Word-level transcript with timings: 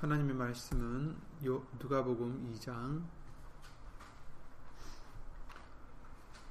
하나님의 0.00 0.34
말씀은 0.34 1.14
누가복음 1.78 2.54
2장 2.54 3.04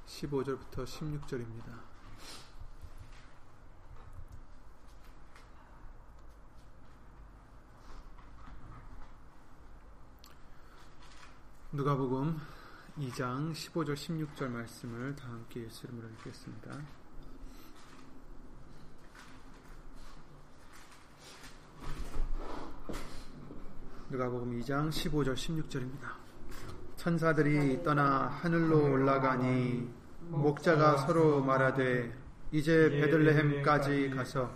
15절부터 0.06 0.84
16절입니다. 0.84 1.80
누가복음 11.72 12.40
2장 12.98 13.50
15절 13.50 13.94
16절 13.94 14.46
말씀을 14.46 15.16
다 15.16 15.28
함께 15.28 15.64
예수 15.64 15.88
이름으로 15.88 16.08
읽겠습니다. 16.10 17.09
누가복음 24.10 24.60
2장 24.60 24.90
15절 24.90 25.34
16절입니다. 25.34 26.08
천사들이 26.96 27.82
떠나 27.82 28.26
하늘로 28.42 28.92
올라가니 28.92 29.88
목자가 30.28 30.98
서로 30.98 31.42
말하되 31.42 32.12
이제 32.52 32.90
베들레헴까지 32.90 34.10
가서 34.10 34.50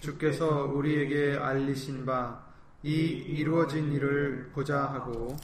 주께서 0.00 0.64
우리에게 0.64 1.36
알리신 1.36 2.06
바 2.06 2.44
이 2.86 2.90
이루어진 2.92 3.90
일을 3.94 4.50
보자 4.52 4.84
하고 4.84 5.34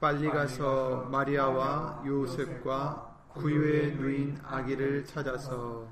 빨리 0.00 0.26
가서 0.30 1.06
마리아와 1.12 2.02
요셉과 2.06 3.26
구유에 3.34 3.90
누인 3.90 4.38
아기를 4.42 5.04
찾아서 5.04 5.86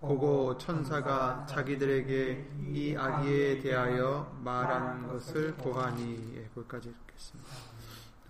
보고 0.00 0.56
천사가 0.56 1.44
자기들에게 1.44 2.52
이 2.68 2.96
아기에 2.96 3.58
대하여 3.60 4.34
말한 4.42 5.06
것을 5.06 5.54
보하니 5.56 6.36
예, 6.36 6.48
거기까지 6.54 6.88
읽겠습니다. 6.88 7.50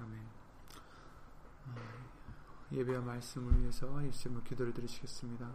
아멘. 0.00 0.18
아, 1.68 1.76
예배와 2.72 3.02
말씀을 3.02 3.60
위해서 3.60 4.04
예수님을 4.04 4.42
기도를 4.42 4.74
드리시겠습니다. 4.74 5.48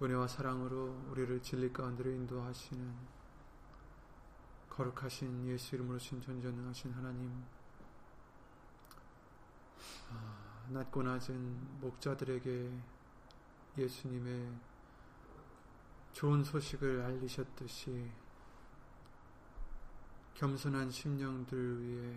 은혜와 0.00 0.28
사랑으로 0.28 0.96
우리를 1.10 1.42
진리 1.42 1.74
가운데로 1.74 2.10
인도하시는 2.10 2.94
거룩하신 4.70 5.46
예수 5.48 5.74
이름으로 5.74 5.98
신전전능하신 5.98 6.92
하나님 6.92 7.44
아, 10.10 10.64
낮고 10.68 11.02
낮은 11.02 11.80
목자들에게 11.80 12.70
예수님의 13.76 14.52
좋은 16.12 16.42
소식을 16.42 17.02
알리셨듯이 17.02 18.10
겸손한 20.34 20.90
심령들 20.90 21.82
위해 21.82 22.16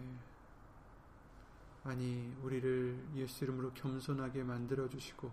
아니 1.83 2.35
우리를 2.43 3.03
예수 3.15 3.43
이름으로 3.43 3.73
겸손하게 3.73 4.43
만들어 4.43 4.87
주시고 4.87 5.31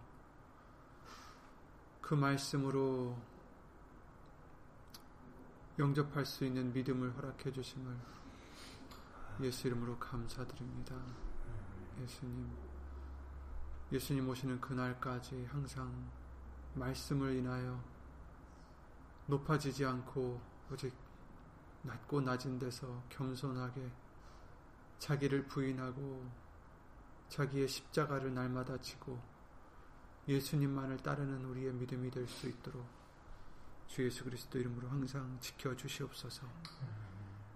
그 2.01 2.15
말씀으로 2.15 3.19
영접할 5.79 6.25
수 6.25 6.45
있는 6.45 6.73
믿음을 6.73 7.15
허락해 7.17 7.53
주심을 7.53 7.95
예수 9.43 9.69
이름으로 9.69 9.99
감사드립니다. 9.99 10.97
예수님 12.01 12.51
예수님 13.93 14.29
오시는 14.29 14.61
그날까지 14.61 15.47
항상 15.51 16.11
말씀을 16.75 17.37
인하여 17.37 17.81
높아지지 19.29 19.85
않고 19.85 20.41
오직 20.73 20.93
낮고 21.83 22.21
낮은 22.23 22.59
데서 22.59 23.05
겸손하게 23.11 23.91
자기를 24.99 25.47
부인하고 25.47 26.29
자기의 27.29 27.69
십자가를 27.69 28.35
날마다 28.35 28.79
지고 28.81 29.21
예수님만을 30.27 30.99
따르는 30.99 31.45
우리의 31.45 31.73
믿음이 31.75 32.11
될 32.11 32.27
수 32.27 32.49
있도록 32.49 32.85
주 33.87 34.05
예수 34.05 34.25
그리스도 34.25 34.59
이름으로 34.59 34.89
항상 34.89 35.39
지켜 35.41 35.75
주시옵소서. 35.75 36.47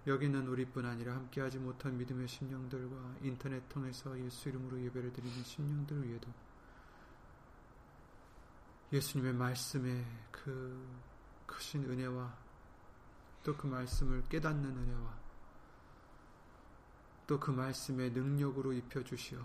여기는 0.07 0.47
우리뿐 0.47 0.85
아니라 0.85 1.15
함께하지 1.15 1.59
못한 1.59 1.97
믿음의 1.97 2.27
심령들과 2.27 3.15
인터넷 3.21 3.67
통해서 3.69 4.19
예수 4.19 4.49
이름으로 4.49 4.81
예배를 4.81 5.13
드리는 5.13 5.43
심령들 5.43 6.07
위에도 6.07 6.27
예수님의 8.91 9.33
말씀에 9.33 10.05
그 10.31 11.12
크신 11.55 11.83
은혜와 11.89 12.33
또 13.43 13.55
그 13.57 13.67
말씀을 13.67 14.23
깨닫는 14.29 14.65
은혜와 14.65 15.17
또 17.27 17.39
그 17.39 17.51
말씀의 17.51 18.11
능력으로 18.11 18.73
입혀주시어 18.73 19.39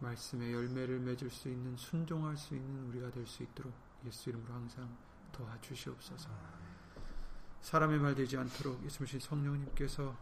말씀의 0.00 0.52
열매를 0.52 1.00
맺을 1.00 1.30
수 1.30 1.48
있는 1.48 1.76
순종할 1.76 2.36
수 2.36 2.54
있는 2.54 2.88
우리가 2.88 3.10
될 3.10 3.26
수 3.26 3.42
있도록 3.42 3.72
예수 4.06 4.30
이름으로 4.30 4.54
항상 4.54 4.88
도와주시옵소서. 5.32 6.30
사람의 7.60 7.98
말 7.98 8.14
되지 8.14 8.36
않도록 8.36 8.84
예수님 8.84 9.18
성령님께서 9.18 10.16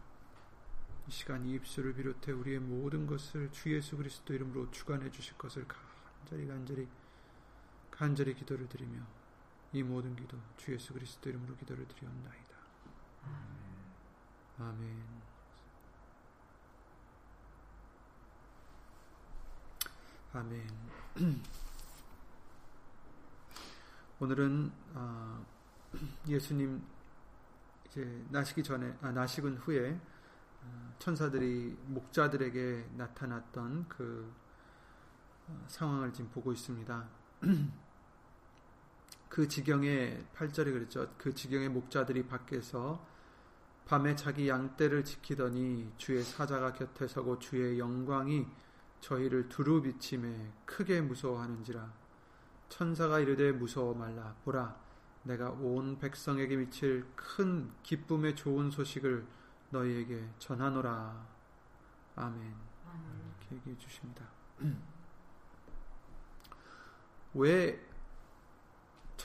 이 1.07 1.11
시간 1.11 1.45
이 1.45 1.53
입술을 1.53 1.93
비롯해 1.93 2.31
우리의 2.31 2.59
모든 2.59 3.05
것을 3.05 3.51
주 3.51 3.73
예수 3.73 3.95
그리스도 3.95 4.33
이름으로 4.33 4.71
주관해 4.71 5.09
주실 5.11 5.37
것을 5.37 5.65
간절히 5.67 6.47
간절히 6.47 6.87
간절히 7.91 8.33
기도를 8.33 8.67
드리며 8.67 8.99
이 9.73 9.83
모든 9.83 10.15
기도 10.15 10.37
주 10.55 10.73
예수 10.73 10.93
그리스도 10.93 11.29
이름으로 11.29 11.55
기도를 11.57 11.87
드리옵나이다. 11.87 12.57
아멘. 14.59 15.03
아멘. 20.33 20.67
오늘은 24.19 24.71
어, 24.93 25.45
예수님 26.27 26.81
이제 27.87 28.25
나시기 28.29 28.63
전에 28.63 28.97
아, 29.01 29.11
나식은 29.11 29.57
후에 29.57 29.99
어, 30.63 30.95
천사들이 30.99 31.77
목자들에게 31.85 32.89
나타났던 32.95 33.87
그 33.89 34.33
어, 35.47 35.65
상황을 35.67 36.13
지금 36.13 36.31
보고 36.31 36.51
있습니다. 36.51 37.09
그 39.29 39.47
지경에 39.47 40.25
8절에 40.35 40.73
그랬죠. 40.73 41.09
그 41.17 41.33
지경의 41.33 41.69
목자들이 41.69 42.27
밖에서 42.27 43.05
밤에 43.85 44.15
자기 44.15 44.49
양떼를 44.49 45.05
지키더니 45.05 45.93
주의 45.97 46.21
사자가 46.21 46.73
곁에 46.73 47.07
서고 47.07 47.39
주의 47.39 47.79
영광이 47.79 48.45
저희를 48.99 49.47
두루 49.47 49.81
비침에 49.81 50.51
크게 50.65 51.01
무서워하는지라. 51.01 51.93
천사가 52.69 53.19
이르되 53.19 53.51
무서워 53.51 53.93
말라. 53.93 54.35
보라 54.43 54.75
내가 55.23 55.51
온 55.51 55.97
백성에게 55.97 56.55
미칠 56.55 57.05
큰 57.15 57.71
기쁨의 57.83 58.35
좋은 58.35 58.71
소식을 58.71 59.25
너희에게 59.69 60.29
전하노라. 60.39 61.27
아멘. 62.15 62.55
이렇게 63.39 63.55
얘기해 63.55 63.77
주십니다. 63.77 64.25
왜 67.35 67.86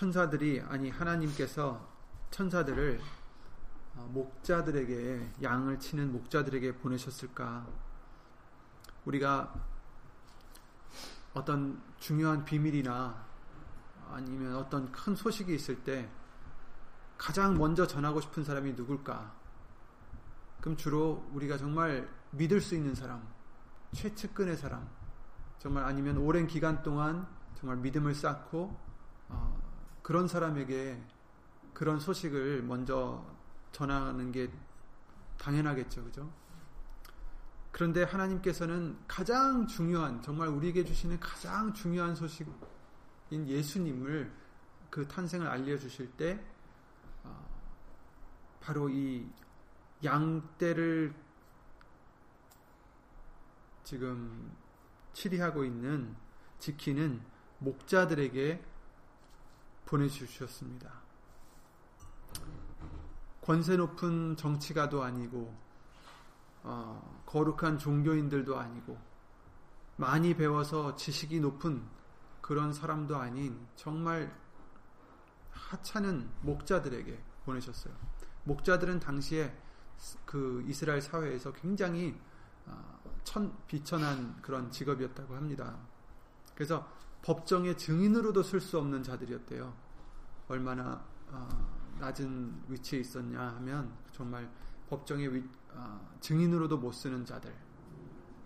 천사들이 0.03 0.61
아니 0.69 0.91
하나님께서 0.91 1.89
천사들을 2.33 3.01
어, 3.95 4.11
목자들에게 4.13 5.35
양을 5.41 5.79
치는 5.79 6.11
목자들에게 6.11 6.79
보내셨을까? 6.79 7.65
우리가 9.05 9.55
어떤 11.35 11.81
중요한 12.01 12.45
비밀이나 12.45 13.25
아니면 14.11 14.57
어떤 14.57 14.91
큰 14.91 15.15
소식이 15.15 15.55
있을 15.55 15.85
때 15.85 16.11
가장 17.17 17.57
먼저 17.57 17.87
전하고 17.87 18.21
싶은 18.21 18.43
사람이 18.43 18.73
누굴까? 18.73 19.33
그럼 20.63 20.77
주로 20.77 21.25
우리가 21.33 21.59
정말 21.59 22.11
믿을 22.33 22.61
수 22.61 22.75
있는 22.75 22.97
사람, 22.97 23.23
최측근의 23.93 24.57
사람, 24.57 24.85
정말 25.61 25.85
아니면 25.85 26.17
오랜 26.17 26.49
기간 26.49 26.83
동안 26.83 27.29
정말 27.55 27.77
믿음을 27.77 28.17
쌓고 28.17 28.77
어, 29.29 29.62
그런 30.03 30.27
사람에게 30.29 31.01
그런 31.73 31.99
소식을 32.01 32.63
먼저 32.63 33.25
전하는 33.73 34.33
게 34.33 34.51
당연하겠죠. 35.39 36.05
그죠? 36.05 36.31
그런데 37.71 38.03
하나님께서는 38.03 38.99
가장 39.09 39.67
중요한, 39.67 40.21
정말 40.21 40.49
우리에게 40.49 40.85
주시는 40.85 41.19
가장 41.21 41.73
중요한 41.73 42.15
소식인 42.15 42.55
예수님을 43.31 44.31
그 44.91 45.09
탄생을 45.09 45.47
알려주실 45.47 46.13
때, 46.19 46.45
어, 47.25 47.49
바로 48.61 48.91
이 48.91 49.27
양떼를 50.05 51.15
지금 53.85 54.53
치리하고 55.15 55.65
있는, 55.65 56.15
지키는 56.59 57.23
목자들에게 57.59 58.72
보내주셨습니다. 59.93 60.91
권세 63.43 63.77
높은 63.77 64.37
정치가도 64.37 65.03
아니고 65.03 65.55
어, 66.63 67.23
거룩한 67.27 67.79
종교인들도 67.79 68.59
아니고 68.59 68.99
많이 69.97 70.35
배워서 70.35 70.97
지식이 70.97 71.41
높은 71.41 71.83
그런 72.41 72.73
사람도 72.73 73.17
아닌 73.17 73.67
정말 73.77 74.35
하찮은 75.51 76.31
목자들에게 76.41 77.23
보내셨어요. 77.45 77.95
목자들은 78.45 79.01
당시에 79.01 79.55
그 80.25 80.65
이스라엘 80.67 81.03
사회에서 81.03 81.53
굉장히 81.53 82.19
어, 82.67 83.01
천, 83.25 83.55
비천한 83.67 84.41
그런 84.41 84.71
직업이었다고 84.71 85.37
합니다. 85.37 85.77
그래서 86.55 86.89
법정의 87.23 87.79
증인으로도 87.79 88.43
쓸 88.43 88.61
수 88.61 88.79
없는 88.79 89.03
자들이었대요. 89.03 89.73
얼마나 90.49 91.05
어, 91.31 91.49
낮은 91.99 92.65
위치에 92.69 93.01
있었냐 93.01 93.41
하면 93.41 93.93
정말 94.13 94.51
법정의 94.89 95.35
위, 95.35 95.43
어, 95.73 96.17
증인으로도 96.21 96.79
못 96.79 96.93
쓰는 96.93 97.25
자들. 97.25 97.53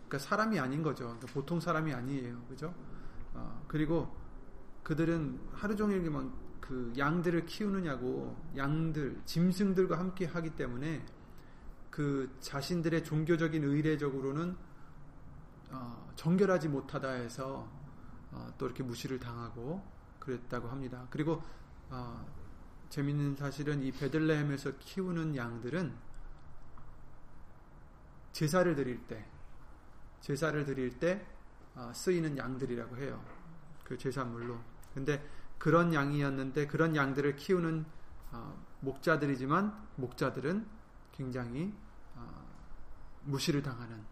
그러니까 0.06 0.18
사람이 0.18 0.60
아닌 0.60 0.82
거죠. 0.82 1.04
그러니까 1.04 1.26
보통 1.28 1.58
사람이 1.58 1.92
아니에요. 1.92 2.40
그죠? 2.48 2.72
어, 3.34 3.64
그리고 3.66 4.14
그들은 4.82 5.40
하루 5.52 5.74
종일 5.74 6.04
그 6.60 6.92
양들을 6.96 7.46
키우느냐고 7.46 8.36
양들, 8.56 9.20
짐승들과 9.24 9.98
함께 9.98 10.26
하기 10.26 10.50
때문에 10.50 11.04
그 11.90 12.30
자신들의 12.40 13.04
종교적인 13.04 13.64
의례적으로는 13.64 14.56
어, 15.70 16.12
정결하지 16.14 16.68
못하다 16.68 17.08
해서 17.10 17.68
어, 18.32 18.52
또 18.58 18.66
이렇게 18.66 18.82
무시를 18.82 19.18
당하고 19.18 19.82
그랬다고 20.18 20.68
합니다. 20.68 21.06
그리고 21.10 21.42
어, 21.90 22.26
재밌는 22.88 23.36
사실은 23.36 23.82
이 23.82 23.92
베들레헴에서 23.92 24.78
키우는 24.78 25.36
양들은 25.36 25.94
제사를 28.32 28.74
드릴 28.74 29.06
때 29.06 29.26
제사를 30.20 30.64
드릴 30.64 30.98
때 30.98 31.24
어, 31.74 31.92
쓰이는 31.94 32.36
양들이라고 32.36 32.96
해요. 32.96 33.22
그 33.84 33.96
제사물로. 33.96 34.58
근데 34.94 35.24
그런 35.58 35.94
양이었는데 35.94 36.66
그런 36.66 36.96
양들을 36.96 37.36
키우는 37.36 37.84
어, 38.32 38.66
목자들이지만 38.80 39.88
목자들은 39.96 40.66
굉장히 41.12 41.72
어, 42.14 42.46
무시를 43.24 43.62
당하는 43.62 44.04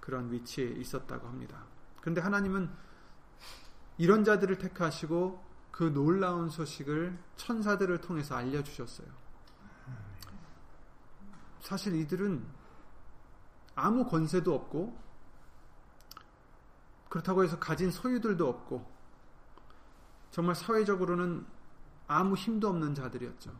그런 0.00 0.30
위치에 0.30 0.66
있었다고 0.66 1.26
합니다. 1.26 1.64
그런데 2.00 2.20
하나님은 2.20 2.70
이런 3.98 4.24
자들을 4.24 4.58
택하시고 4.58 5.44
그 5.70 5.84
놀라운 5.84 6.48
소식을 6.48 7.18
천사들을 7.36 8.00
통해서 8.00 8.34
알려주셨어요. 8.36 9.06
사실 11.60 11.94
이들은 11.96 12.46
아무 13.74 14.06
권세도 14.06 14.54
없고 14.54 14.96
그렇다고 17.08 17.44
해서 17.44 17.58
가진 17.58 17.90
소유들도 17.90 18.48
없고 18.48 18.90
정말 20.30 20.54
사회적으로는 20.54 21.46
아무 22.06 22.34
힘도 22.34 22.68
없는 22.68 22.94
자들이었죠. 22.94 23.52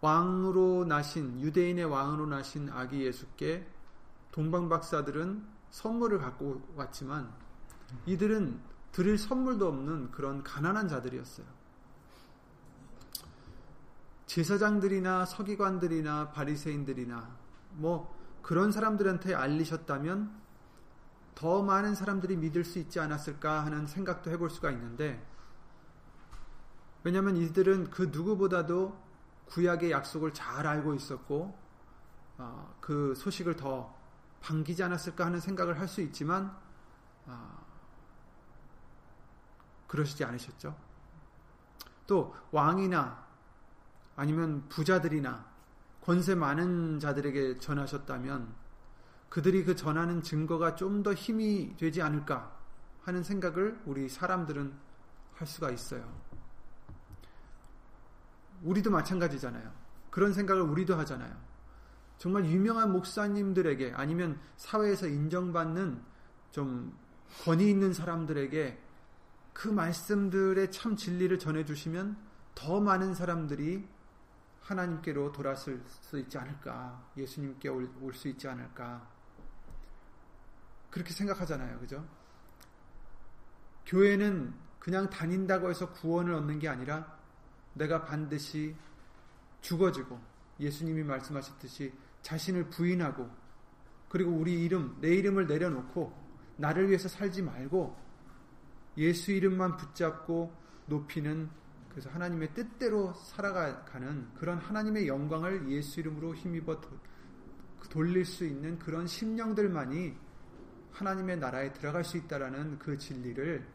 왕으로 0.00 0.84
나신 0.84 1.40
유대인의 1.40 1.84
왕으로 1.84 2.26
나신 2.26 2.70
아기 2.70 3.02
예수께 3.02 3.68
동방 4.32 4.68
박사들은 4.68 5.46
선물을 5.70 6.18
갖고 6.18 6.62
왔지만 6.76 7.32
이들은 8.06 8.60
드릴 8.92 9.18
선물도 9.18 9.68
없는 9.68 10.10
그런 10.10 10.42
가난한 10.42 10.88
자들이었어요. 10.88 11.46
제사장들이나 14.26 15.24
서기관들이나 15.24 16.32
바리새인들이나 16.32 17.36
뭐 17.72 18.14
그런 18.42 18.72
사람들한테 18.72 19.34
알리셨다면 19.34 20.38
더 21.34 21.62
많은 21.62 21.94
사람들이 21.94 22.36
믿을 22.36 22.64
수 22.64 22.78
있지 22.78 23.00
않았을까 23.00 23.64
하는 23.64 23.86
생각도 23.86 24.30
해볼 24.30 24.50
수가 24.50 24.70
있는데 24.72 25.24
왜냐하면 27.04 27.36
이들은 27.36 27.90
그 27.90 28.10
누구보다도 28.12 28.98
구약의 29.46 29.92
약속을 29.92 30.34
잘 30.34 30.66
알고 30.66 30.94
있었고 30.94 31.56
어, 32.38 32.76
그 32.80 33.14
소식을 33.14 33.56
더 33.56 33.96
반기지 34.40 34.82
않았을까 34.82 35.24
하는 35.26 35.40
생각을 35.40 35.78
할 35.80 35.88
수 35.88 36.00
있지만 36.02 36.54
어, 37.26 37.67
그러시지 39.88 40.22
않으셨죠. 40.24 40.76
또 42.06 42.34
왕이나 42.52 43.26
아니면 44.14 44.68
부자들이나 44.68 45.46
권세 46.00 46.34
많은 46.34 47.00
자들에게 47.00 47.58
전하셨다면 47.58 48.54
그들이 49.28 49.64
그 49.64 49.76
전하는 49.76 50.22
증거가 50.22 50.74
좀 50.74 51.02
더 51.02 51.12
힘이 51.12 51.76
되지 51.76 52.00
않을까 52.02 52.56
하는 53.02 53.22
생각을 53.22 53.80
우리 53.84 54.08
사람들은 54.08 54.72
할 55.34 55.46
수가 55.46 55.70
있어요. 55.70 56.02
우리도 58.62 58.90
마찬가지잖아요. 58.90 59.70
그런 60.10 60.32
생각을 60.32 60.62
우리도 60.62 60.96
하잖아요. 60.96 61.34
정말 62.16 62.44
유명한 62.46 62.90
목사님들에게 62.92 63.92
아니면 63.94 64.40
사회에서 64.56 65.06
인정받는 65.06 66.02
좀 66.50 66.92
권위 67.44 67.70
있는 67.70 67.92
사람들에게 67.92 68.87
그 69.58 69.66
말씀들의 69.66 70.70
참 70.70 70.94
진리를 70.94 71.36
전해주시면 71.36 72.16
더 72.54 72.80
많은 72.80 73.12
사람들이 73.12 73.88
하나님께로 74.60 75.32
돌아설 75.32 75.82
수 75.84 76.16
있지 76.20 76.38
않을까. 76.38 77.04
예수님께 77.16 77.68
올 77.68 78.14
수 78.14 78.28
있지 78.28 78.46
않을까. 78.46 79.04
그렇게 80.90 81.12
생각하잖아요. 81.12 81.80
그죠? 81.80 82.06
교회는 83.84 84.54
그냥 84.78 85.10
다닌다고 85.10 85.70
해서 85.70 85.90
구원을 85.90 86.34
얻는 86.34 86.60
게 86.60 86.68
아니라 86.68 87.18
내가 87.74 88.04
반드시 88.04 88.76
죽어지고 89.60 90.20
예수님이 90.60 91.02
말씀하셨듯이 91.02 91.92
자신을 92.22 92.70
부인하고 92.70 93.28
그리고 94.08 94.30
우리 94.30 94.62
이름, 94.62 94.96
내 95.00 95.16
이름을 95.16 95.48
내려놓고 95.48 96.16
나를 96.58 96.86
위해서 96.86 97.08
살지 97.08 97.42
말고 97.42 98.07
예수 98.98 99.32
이름만 99.32 99.76
붙잡고 99.76 100.52
높이는 100.86 101.48
그래서 101.88 102.10
하나님의 102.10 102.52
뜻대로 102.54 103.12
살아가는 103.14 104.32
그런 104.34 104.58
하나님의 104.58 105.08
영광을 105.08 105.68
예수 105.70 106.00
이름으로 106.00 106.34
힘입어 106.34 106.80
돌릴 107.90 108.24
수 108.24 108.44
있는 108.44 108.78
그런 108.78 109.06
심령들만이 109.06 110.14
하나님의 110.92 111.38
나라에 111.38 111.72
들어갈 111.72 112.04
수 112.04 112.16
있다라는 112.16 112.78
그 112.78 112.98
진리를 112.98 113.66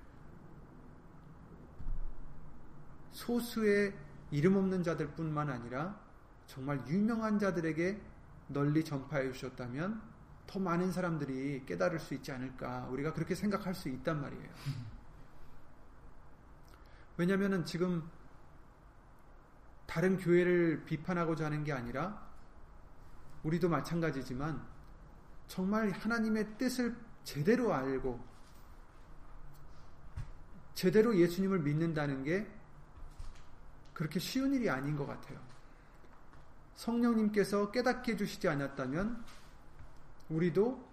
소수의 3.11 3.93
이름 4.31 4.57
없는 4.57 4.83
자들뿐만 4.83 5.49
아니라 5.49 5.99
정말 6.47 6.83
유명한 6.87 7.39
자들에게 7.39 8.01
널리 8.47 8.83
전파해 8.83 9.31
주셨다면 9.31 10.01
더 10.47 10.59
많은 10.59 10.91
사람들이 10.91 11.65
깨달을 11.65 11.99
수 11.99 12.13
있지 12.13 12.31
않을까 12.31 12.87
우리가 12.89 13.13
그렇게 13.13 13.35
생각할 13.35 13.73
수 13.73 13.89
있단 13.89 14.21
말이에요. 14.21 14.49
왜냐하면 17.17 17.65
지금 17.65 18.09
다른 19.85 20.17
교회를 20.17 20.85
비판하고자 20.85 21.45
하는 21.45 21.63
게 21.63 21.71
아니라 21.71 22.27
우리도 23.43 23.69
마찬가지지만 23.69 24.65
정말 25.47 25.91
하나님의 25.91 26.57
뜻을 26.57 26.95
제대로 27.23 27.73
알고 27.73 28.19
제대로 30.73 31.15
예수님을 31.15 31.59
믿는다는 31.59 32.23
게 32.23 32.47
그렇게 33.93 34.19
쉬운 34.19 34.53
일이 34.53 34.69
아닌 34.69 34.95
것 34.95 35.05
같아요. 35.05 35.39
성령님께서 36.75 37.71
깨닫게 37.71 38.13
해주시지 38.13 38.47
않았다면 38.47 39.23
우리도 40.29 40.91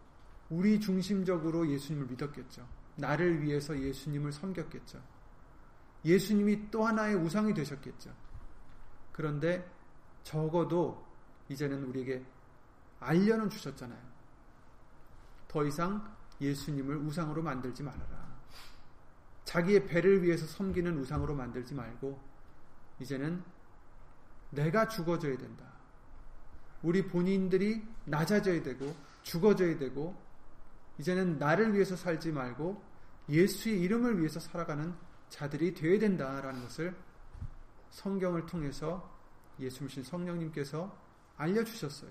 우리 0.50 0.78
중심적으로 0.80 1.68
예수님을 1.70 2.08
믿었겠죠. 2.08 2.68
나를 2.96 3.42
위해서 3.42 3.78
예수님을 3.78 4.32
섬겼겠죠. 4.32 5.02
예수님이 6.04 6.70
또 6.70 6.86
하나의 6.86 7.14
우상이 7.14 7.52
되셨겠죠. 7.54 8.14
그런데 9.12 9.68
적어도 10.22 11.04
이제는 11.48 11.84
우리에게 11.84 12.24
알려는 13.00 13.50
주셨잖아요. 13.50 14.00
더 15.48 15.64
이상 15.64 16.16
예수님을 16.40 16.96
우상으로 16.98 17.42
만들지 17.42 17.82
말아라. 17.82 18.30
자기의 19.44 19.86
배를 19.86 20.22
위해서 20.22 20.46
섬기는 20.46 20.96
우상으로 20.98 21.34
만들지 21.34 21.74
말고 21.74 22.20
이제는 23.00 23.42
내가 24.50 24.88
죽어져야 24.88 25.36
된다. 25.36 25.64
우리 26.82 27.06
본인들이 27.06 27.84
낮아져야 28.04 28.62
되고 28.62 28.94
죽어져야 29.22 29.78
되고 29.78 30.16
이제는 30.98 31.38
나를 31.38 31.74
위해서 31.74 31.96
살지 31.96 32.32
말고 32.32 32.82
예수의 33.28 33.80
이름을 33.80 34.18
위해서 34.18 34.40
살아가는 34.40 34.94
자들이 35.30 35.74
되어야 35.74 35.98
된다라는 35.98 36.60
것을 36.62 36.94
성경을 37.90 38.46
통해서 38.46 39.18
예수님 39.58 40.04
성령님께서 40.04 40.94
알려주셨어요. 41.36 42.10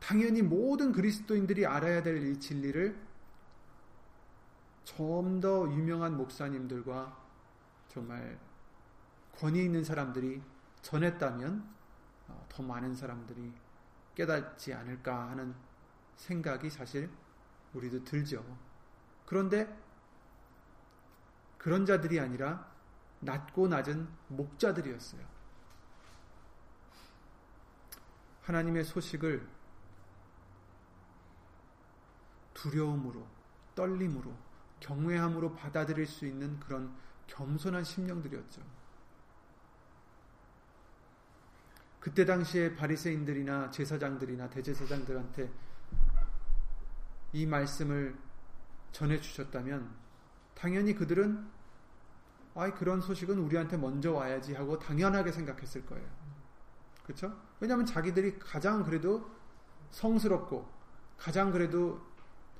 당연히 0.00 0.40
모든 0.42 0.92
그리스도인들이 0.92 1.66
알아야 1.66 2.02
될 2.02 2.22
이 2.22 2.40
진리를 2.40 3.06
좀 4.84 5.40
더 5.40 5.70
유명한 5.72 6.16
목사님들과 6.16 7.16
정말 7.88 8.38
권위 9.32 9.64
있는 9.64 9.84
사람들이 9.84 10.40
전했다면 10.82 11.74
어, 12.28 12.46
더 12.48 12.62
많은 12.62 12.94
사람들이 12.94 13.52
깨닫지 14.14 14.72
않을까 14.72 15.30
하는 15.30 15.54
생각이 16.16 16.70
사실 16.70 17.10
우리도 17.74 18.04
들죠. 18.04 18.44
그런데 19.26 19.68
그런 21.58 21.84
자들이 21.84 22.20
아니라 22.20 22.70
낮고 23.20 23.68
낮은 23.68 24.08
목자들이었어요. 24.28 25.26
하나님의 28.42 28.84
소식을 28.84 29.46
두려움으로, 32.54 33.26
떨림으로, 33.74 34.32
경외함으로 34.80 35.54
받아들일 35.56 36.06
수 36.06 36.26
있는 36.26 36.58
그런 36.60 36.94
겸손한 37.26 37.82
심령들이었죠. 37.82 38.62
그때 41.98 42.24
당시에 42.24 42.76
바리새인들이나 42.76 43.72
제사장들이나 43.72 44.48
대제사장들한테 44.48 45.50
이 47.32 47.44
말씀을 47.46 48.16
전해 48.96 49.20
주셨다면 49.20 49.94
당연히 50.54 50.94
그들은 50.94 51.46
아이 52.54 52.72
그런 52.72 53.02
소식은 53.02 53.38
우리한테 53.40 53.76
먼저 53.76 54.12
와야지 54.12 54.54
하고 54.54 54.78
당연하게 54.78 55.32
생각했을 55.32 55.84
거예요. 55.84 56.08
그렇죠? 57.04 57.38
왜냐하면 57.60 57.84
자기들이 57.84 58.38
가장 58.38 58.82
그래도 58.82 59.30
성스럽고 59.90 60.66
가장 61.18 61.52
그래도 61.52 62.00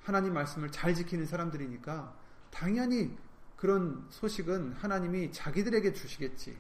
하나님 0.02 0.35
말씀을 0.35 0.71
잘 0.71 0.95
지키는 0.95 1.25
사람들이니까 1.25 2.14
당연히 2.50 3.16
그런 3.57 4.07
소식은 4.11 4.75
하나님이 4.75 5.33
자기들에게 5.33 5.95
주시겠지 5.95 6.59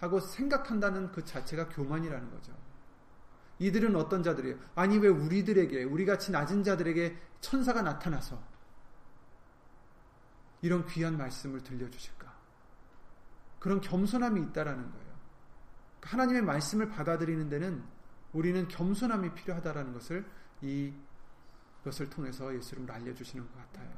하고 0.00 0.18
생각한다는 0.18 1.12
그 1.12 1.24
자체가 1.24 1.68
교만이라는 1.68 2.28
거죠. 2.32 2.52
이들은 3.60 3.94
어떤 3.94 4.24
자들이에요? 4.24 4.58
아니 4.74 4.98
왜 4.98 5.06
우리들에게 5.06 5.84
우리 5.84 6.04
같이 6.04 6.32
낮은 6.32 6.64
자들에게 6.64 7.16
천사가 7.40 7.82
나타나서 7.82 8.49
이런 10.62 10.86
귀한 10.86 11.16
말씀을 11.16 11.62
들려주실까? 11.62 12.30
그런 13.58 13.80
겸손함이 13.80 14.40
있다라는 14.42 14.90
거예요. 14.90 15.10
하나님의 16.02 16.42
말씀을 16.42 16.88
받아들이는 16.88 17.48
데는 17.48 17.84
우리는 18.32 18.66
겸손함이 18.68 19.34
필요하다라는 19.34 19.92
것을 19.92 20.24
이 20.62 20.92
것을 21.84 22.10
통해서 22.10 22.54
예수님을 22.54 22.90
알려주시는 22.90 23.46
것 23.46 23.56
같아요. 23.56 23.90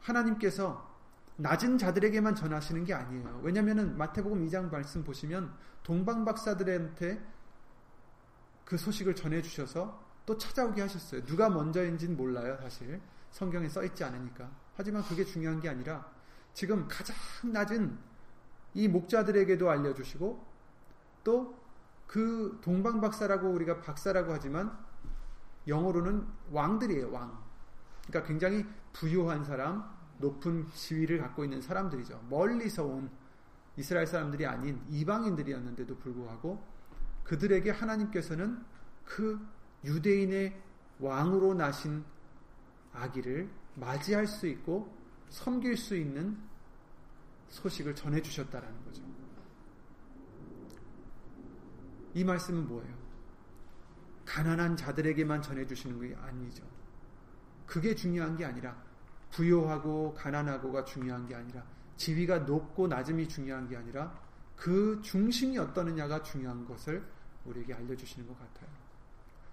하나님께서 0.00 0.94
낮은 1.36 1.78
자들에게만 1.78 2.34
전하시는 2.34 2.84
게 2.84 2.94
아니에요. 2.94 3.40
왜냐하면 3.42 3.96
마태복음 3.96 4.46
2장 4.46 4.70
말씀 4.70 5.04
보시면 5.04 5.52
동방 5.82 6.24
박사들한테 6.24 7.22
그 8.64 8.76
소식을 8.76 9.14
전해주셔서 9.14 10.06
또 10.24 10.36
찾아오게 10.36 10.80
하셨어요. 10.80 11.24
누가 11.24 11.48
먼저인지는 11.48 12.16
몰라요, 12.16 12.58
사실. 12.60 13.00
성경에 13.30 13.68
써 13.68 13.84
있지 13.84 14.02
않으니까. 14.02 14.50
하지만 14.76 15.02
그게 15.02 15.24
중요한 15.24 15.60
게 15.60 15.68
아니라 15.68 16.10
지금 16.52 16.86
가장 16.88 17.16
낮은 17.52 17.98
이 18.74 18.88
목자들에게도 18.88 19.70
알려주시고 19.70 20.46
또 21.24 21.66
그 22.06 22.58
동방 22.62 23.00
박사라고 23.00 23.50
우리가 23.50 23.80
박사라고 23.80 24.32
하지만 24.32 24.76
영어로는 25.66 26.26
왕들이에요, 26.52 27.10
왕. 27.10 27.36
그러니까 28.06 28.28
굉장히 28.28 28.64
부유한 28.92 29.44
사람, 29.44 29.84
높은 30.18 30.66
지위를 30.72 31.18
갖고 31.18 31.44
있는 31.44 31.60
사람들이죠. 31.60 32.26
멀리서 32.30 32.84
온 32.84 33.10
이스라엘 33.76 34.06
사람들이 34.06 34.46
아닌 34.46 34.80
이방인들이었는데도 34.88 35.98
불구하고 35.98 36.64
그들에게 37.24 37.70
하나님께서는 37.70 38.64
그 39.04 39.38
유대인의 39.84 40.58
왕으로 41.00 41.54
나신 41.54 42.04
아기를 42.94 43.50
맞이할 43.76 44.26
수 44.26 44.46
있고 44.46 44.94
섬길 45.30 45.76
수 45.76 45.96
있는 45.96 46.36
소식을 47.48 47.94
전해 47.94 48.20
주셨다라는 48.20 48.84
거죠. 48.84 49.02
이 52.14 52.24
말씀은 52.24 52.66
뭐예요? 52.66 52.96
가난한 54.24 54.76
자들에게만 54.76 55.42
전해 55.42 55.66
주시는 55.66 56.00
게 56.00 56.14
아니죠. 56.16 56.64
그게 57.66 57.94
중요한 57.94 58.36
게 58.36 58.44
아니라 58.44 58.76
부요하고 59.30 60.14
가난하고가 60.14 60.84
중요한 60.84 61.26
게 61.26 61.34
아니라 61.34 61.64
지위가 61.96 62.40
높고 62.40 62.88
낮음이 62.88 63.28
중요한 63.28 63.68
게 63.68 63.76
아니라 63.76 64.18
그 64.56 65.00
중심이 65.02 65.58
어떠느냐가 65.58 66.22
중요한 66.22 66.64
것을 66.64 67.06
우리에게 67.44 67.74
알려 67.74 67.94
주시는 67.94 68.26
것 68.26 68.38
같아요. 68.38 68.68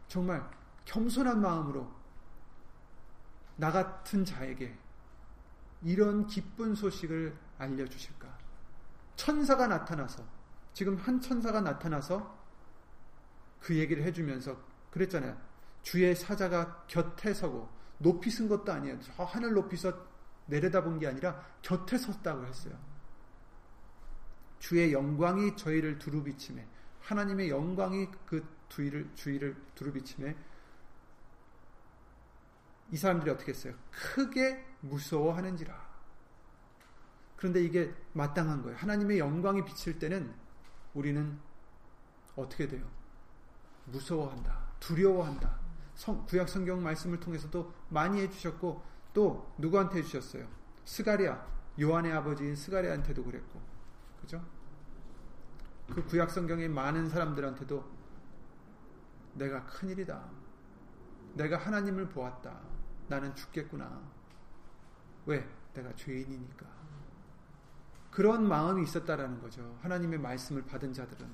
정말 0.07 0.49
겸손한 0.85 1.41
마음으로 1.41 1.91
나 3.55 3.72
같은 3.72 4.25
자에게 4.25 4.77
이런 5.83 6.27
기쁜 6.27 6.75
소식을 6.75 7.36
알려주실까? 7.57 8.38
천사가 9.15 9.67
나타나서, 9.67 10.24
지금 10.74 10.98
한 10.98 11.22
천사가 11.22 11.62
나타나서 11.62 12.43
그 13.60 13.77
얘기를 13.77 14.03
해주면서 14.03 14.57
그랬잖아요. 14.91 15.38
주의 15.81 16.15
사자가 16.15 16.86
곁에 16.88 17.33
서고 17.33 17.69
높이 17.98 18.29
쓴 18.29 18.48
것도 18.48 18.72
아니에요. 18.72 19.00
저 19.01 19.24
하늘 19.24 19.53
높이서 19.53 19.93
내려다본 20.48 21.00
게 21.00 21.07
아니라 21.07 21.41
곁에 21.62 21.98
섰다고 21.98 22.45
했어요. 22.45 22.77
주의 24.60 24.93
영광이 24.93 25.55
저희를 25.55 26.00
두루비침에 26.00 26.65
하나님의 27.01 27.50
영광이 27.50 28.07
그 28.25 28.45
주위를 28.69 29.10
주위를 29.15 29.55
두루비침에 29.75 30.36
이 32.93 32.95
사람들이 32.95 33.31
어떻게 33.31 33.51
했어요? 33.51 33.73
크게 33.89 34.63
무서워하는지라. 34.81 35.73
그런데 37.35 37.63
이게 37.63 37.91
마땅한 38.13 38.62
거예요. 38.62 38.77
하나님의 38.77 39.17
영광이 39.17 39.65
비칠 39.65 39.97
때는 39.97 40.31
우리는 40.93 41.39
어떻게 42.35 42.67
돼요? 42.67 42.88
무서워한다. 43.85 44.75
두려워한다. 44.79 45.59
성, 45.95 46.23
구약 46.27 46.47
성경 46.47 46.83
말씀을 46.83 47.19
통해서도 47.19 47.73
많이 47.89 48.21
해주셨고 48.21 48.83
또 49.15 49.51
누구한테 49.57 49.97
해주셨어요? 49.97 50.47
스가리아 50.85 51.43
요한의 51.81 52.13
아버지인 52.13 52.55
스가리아한테도 52.55 53.23
그랬고 53.23 53.59
그죠? 54.21 54.39
그 55.91 56.05
구약 56.05 56.29
성경의 56.29 56.69
많은 56.69 57.09
사람들한테도 57.09 57.83
내가 59.33 59.65
큰일이다. 59.65 60.29
내가 61.33 61.57
하나님을 61.57 62.09
보았다. 62.09 62.72
나는 63.07 63.36
죽겠구나. 63.36 64.01
왜? 65.25 65.48
내가 65.74 65.93
죄인이니까. 65.95 66.65
그런 68.12 68.48
마음이 68.48 68.83
있었다라는 68.83 69.41
거죠. 69.41 69.77
하나님의 69.81 70.19
말씀을 70.19 70.63
받은 70.65 70.93
자들은. 70.93 71.27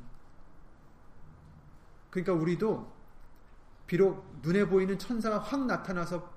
그러니까 2.09 2.33
우리도 2.33 2.91
비록 3.85 4.39
눈에 4.41 4.65
보이는 4.65 4.97
천사가 4.97 5.39
확 5.39 5.65
나타나서 5.65 6.31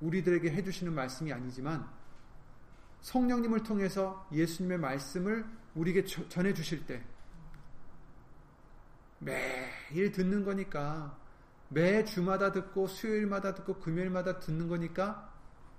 우리들에게 0.00 0.50
해주시는 0.50 0.94
말씀이 0.94 1.32
아니지만 1.32 1.88
성령님을 3.00 3.62
통해서 3.62 4.26
예수님의 4.32 4.78
말씀을 4.78 5.44
우리에게 5.74 6.04
전해 6.04 6.52
주실 6.52 6.86
때 6.86 7.02
매일 9.18 10.12
듣는 10.12 10.44
거니까 10.44 11.16
매 11.68 12.04
주마다 12.04 12.52
듣고 12.52 12.86
수요일마다 12.86 13.54
듣고 13.54 13.80
금요일마다 13.80 14.38
듣는 14.40 14.68
거니까 14.68 15.32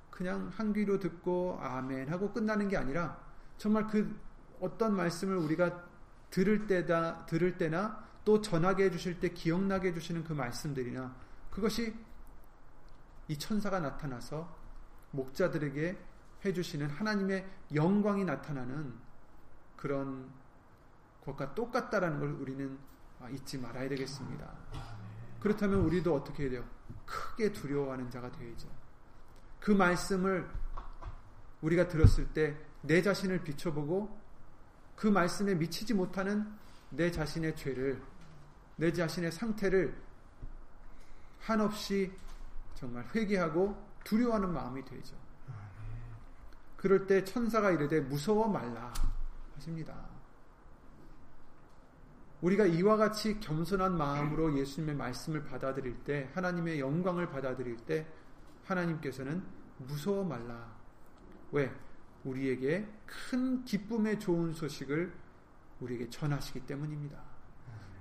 그냥 0.10 0.52
한 0.56 0.74
귀로 0.74 1.00
듣고 1.00 1.60
아멘 1.62 2.10
하고 2.10 2.34
끝나는 2.34 2.68
게 2.68 2.78
아니라 2.78 3.20
정말 3.58 3.88
그 3.88 4.20
어떤 4.60 4.96
말씀을 4.96 5.38
우리가 5.38 5.86
들을 6.30 6.68
때다 6.68 7.26
들을 7.26 7.58
때나 7.58 8.06
또 8.26 8.42
전하게 8.42 8.86
해주실 8.86 9.20
때 9.20 9.30
기억나게 9.30 9.90
해주시는 9.90 10.24
그 10.24 10.34
말씀들이나 10.34 11.16
그것이 11.50 11.96
이 13.28 13.38
천사가 13.38 13.80
나타나서 13.80 14.54
목자들에게 15.12 15.98
해주시는 16.44 16.90
하나님의 16.90 17.48
영광이 17.74 18.26
나타나는 18.26 18.94
그런 19.76 20.30
것과 21.26 21.56
똑같다라는 21.56 22.20
걸 22.20 22.32
우리는 22.34 22.78
잊지 23.32 23.58
말아야 23.58 23.90
되겠습니다. 23.90 24.97
그렇다면 25.48 25.80
우리도 25.82 26.14
어떻게 26.14 26.44
해야 26.44 26.52
돼요? 26.52 26.66
크게 27.06 27.54
두려워하는 27.54 28.10
자가 28.10 28.32
되어야죠. 28.32 28.68
그 29.60 29.72
말씀을 29.72 30.48
우리가 31.62 31.88
들었을 31.88 32.28
때 32.34 32.68
내 32.82 33.02
자신을 33.02 33.44
비춰보고 33.44 34.18
그 34.96 35.08
말씀에 35.08 35.56
미치지 35.56 35.94
못하는 35.94 36.48
내 36.90 37.12
자신의 37.12 37.56
죄를 37.56 38.02
내 38.78 38.94
자신의 38.94 39.32
상태를 39.32 39.96
한없이 41.42 42.12
정말 42.76 43.06
회개하고 43.14 43.76
두려워하는 44.04 44.54
마음이 44.54 44.86
되죠. 44.86 45.16
그럴 46.78 47.08
때 47.08 47.24
천사가 47.24 47.72
이르되 47.72 48.00
무서워 48.02 48.48
말라 48.48 48.94
하십니다. 49.56 49.96
우리가 52.42 52.66
이와 52.66 52.98
같이 52.98 53.40
겸손한 53.40 53.98
마음으로 53.98 54.58
예수님의 54.58 54.96
말씀을 54.96 55.44
받아들일 55.44 56.04
때 56.04 56.30
하나님의 56.34 56.80
영광을 56.80 57.30
받아들일 57.30 57.78
때 57.78 58.06
하나님께서는 58.66 59.44
무서워 59.78 60.24
말라. 60.24 60.76
왜? 61.52 61.72
우리에게 62.24 62.88
큰 63.06 63.64
기쁨의 63.64 64.20
좋은 64.20 64.54
소식을 64.54 65.14
우리에게 65.80 66.10
전하시기 66.10 66.62
때문입니다. 66.62 67.22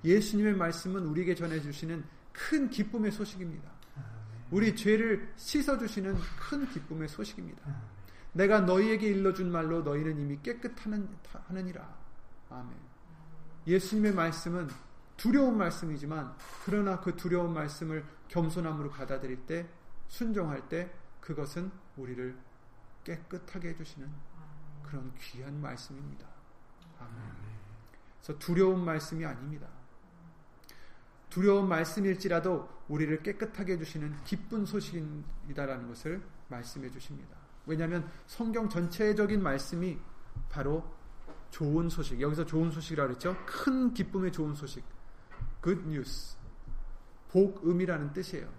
예수님의 0.04 0.54
말씀은 0.54 1.06
우리에게 1.06 1.34
전해주시는 1.34 2.04
큰 2.32 2.68
기쁨의 2.68 3.12
소식입니다. 3.12 3.70
우리 4.50 4.76
죄를 4.76 5.32
씻어주시는 5.36 6.14
큰 6.38 6.68
기쁨의 6.68 7.08
소식입니다. 7.08 7.62
내가 8.32 8.60
너희에게 8.60 9.08
일러준 9.08 9.50
말로 9.50 9.82
너희는 9.82 10.18
이미 10.20 10.38
깨끗하느니라. 10.42 11.96
아멘. 12.50 12.85
예수님의 13.66 14.12
말씀은 14.12 14.68
두려운 15.16 15.56
말씀이지만 15.56 16.34
그러나 16.64 17.00
그 17.00 17.16
두려운 17.16 17.52
말씀을 17.52 18.04
겸손함으로 18.28 18.90
받아들일 18.90 19.46
때 19.46 19.66
순종할 20.08 20.68
때 20.68 20.92
그것은 21.20 21.70
우리를 21.96 22.36
깨끗하게 23.04 23.70
해주시는 23.70 24.08
그런 24.82 25.12
귀한 25.18 25.60
말씀입니다. 25.60 26.26
아멘. 26.98 27.16
그래서 28.20 28.38
두려운 28.38 28.84
말씀이 28.84 29.24
아닙니다. 29.24 29.68
두려운 31.30 31.68
말씀일지라도 31.68 32.68
우리를 32.88 33.22
깨끗하게 33.22 33.74
해주시는 33.74 34.24
기쁜 34.24 34.64
소식이다라는 34.64 35.88
것을 35.88 36.22
말씀해 36.48 36.90
주십니다. 36.90 37.36
왜냐하면 37.66 38.08
성경 38.26 38.68
전체적인 38.68 39.42
말씀이 39.42 39.98
바로 40.48 40.95
좋은 41.56 41.88
소식, 41.88 42.20
여기서 42.20 42.44
좋은 42.44 42.70
소식이라고 42.70 43.08
그랬죠? 43.08 43.34
큰 43.46 43.94
기쁨의 43.94 44.30
좋은 44.30 44.54
소식. 44.54 44.84
good 45.64 45.80
news. 45.86 46.36
복음이라는 47.30 48.12
뜻이에요. 48.12 48.52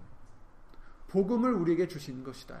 복음을 1.06 1.54
우리에게 1.54 1.86
주신 1.86 2.24
거죠. 2.24 2.56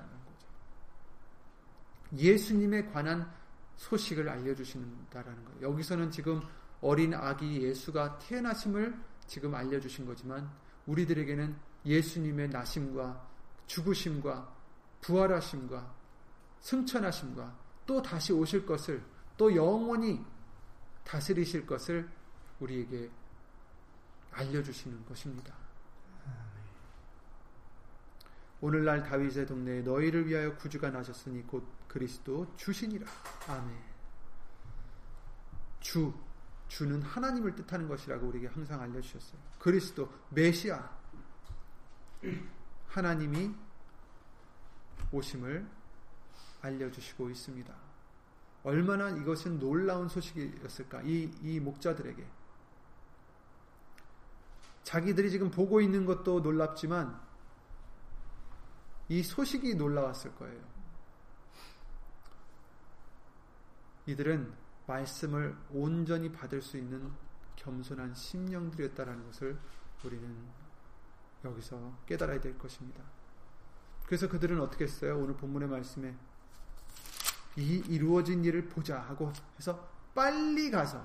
예수님에 2.16 2.84
관한 2.86 3.28
소식을 3.74 4.28
알려주신다라는 4.28 5.44
거예요. 5.44 5.72
여기서는 5.72 6.12
지금 6.12 6.40
어린 6.80 7.14
아기 7.14 7.60
예수가 7.60 8.18
태어나심을 8.18 8.96
지금 9.26 9.56
알려주신 9.56 10.06
거지만 10.06 10.48
우리들에게는 10.86 11.56
예수님의 11.84 12.50
나심과 12.50 13.28
죽으심과 13.66 14.54
부활하심과 15.00 15.94
승천하심과 16.60 17.58
또 17.86 18.00
다시 18.00 18.32
오실 18.32 18.64
것을 18.64 19.17
또 19.38 19.54
영원히 19.54 20.22
다스리실 21.04 21.64
것을 21.64 22.06
우리에게 22.60 23.10
알려주시는 24.32 25.06
것입니다. 25.06 25.54
오늘날 28.60 29.04
다윗의 29.04 29.46
동네에 29.46 29.82
너희를 29.82 30.26
위하여 30.26 30.56
구주가 30.56 30.90
나셨으니 30.90 31.46
곧 31.46 31.64
그리스도 31.86 32.54
주시니라. 32.56 33.06
아멘. 33.46 33.78
주, 35.80 36.12
주는 36.66 37.00
하나님을 37.00 37.54
뜻하는 37.54 37.86
것이라고 37.88 38.26
우리에게 38.26 38.48
항상 38.48 38.80
알려주셨어요. 38.82 39.40
그리스도, 39.60 40.12
메시아. 40.30 40.98
하나님이 42.88 43.54
오심을 45.12 45.66
알려주시고 46.60 47.30
있습니다. 47.30 47.87
얼마나 48.68 49.08
이것은 49.08 49.58
놀라운 49.58 50.08
소식이었을까, 50.08 51.00
이, 51.02 51.30
이 51.42 51.58
목자들에게. 51.58 52.22
자기들이 54.84 55.30
지금 55.30 55.50
보고 55.50 55.80
있는 55.80 56.04
것도 56.04 56.40
놀랍지만, 56.40 57.18
이 59.08 59.22
소식이 59.22 59.74
놀라웠을 59.74 60.34
거예요. 60.34 60.60
이들은 64.04 64.52
말씀을 64.86 65.56
온전히 65.70 66.30
받을 66.30 66.60
수 66.60 66.76
있는 66.76 67.10
겸손한 67.56 68.14
심령들이었다라는 68.14 69.24
것을 69.26 69.58
우리는 70.04 70.46
여기서 71.42 71.98
깨달아야 72.04 72.40
될 72.40 72.58
것입니다. 72.58 73.02
그래서 74.04 74.28
그들은 74.28 74.60
어떻게 74.60 74.84
했어요? 74.84 75.18
오늘 75.18 75.36
본문의 75.36 75.68
말씀에 75.68 76.14
이 77.56 77.82
이루어진 77.88 78.44
일을 78.44 78.68
보자 78.68 79.00
하고 79.00 79.32
해서 79.58 79.88
빨리 80.14 80.70
가서 80.70 81.04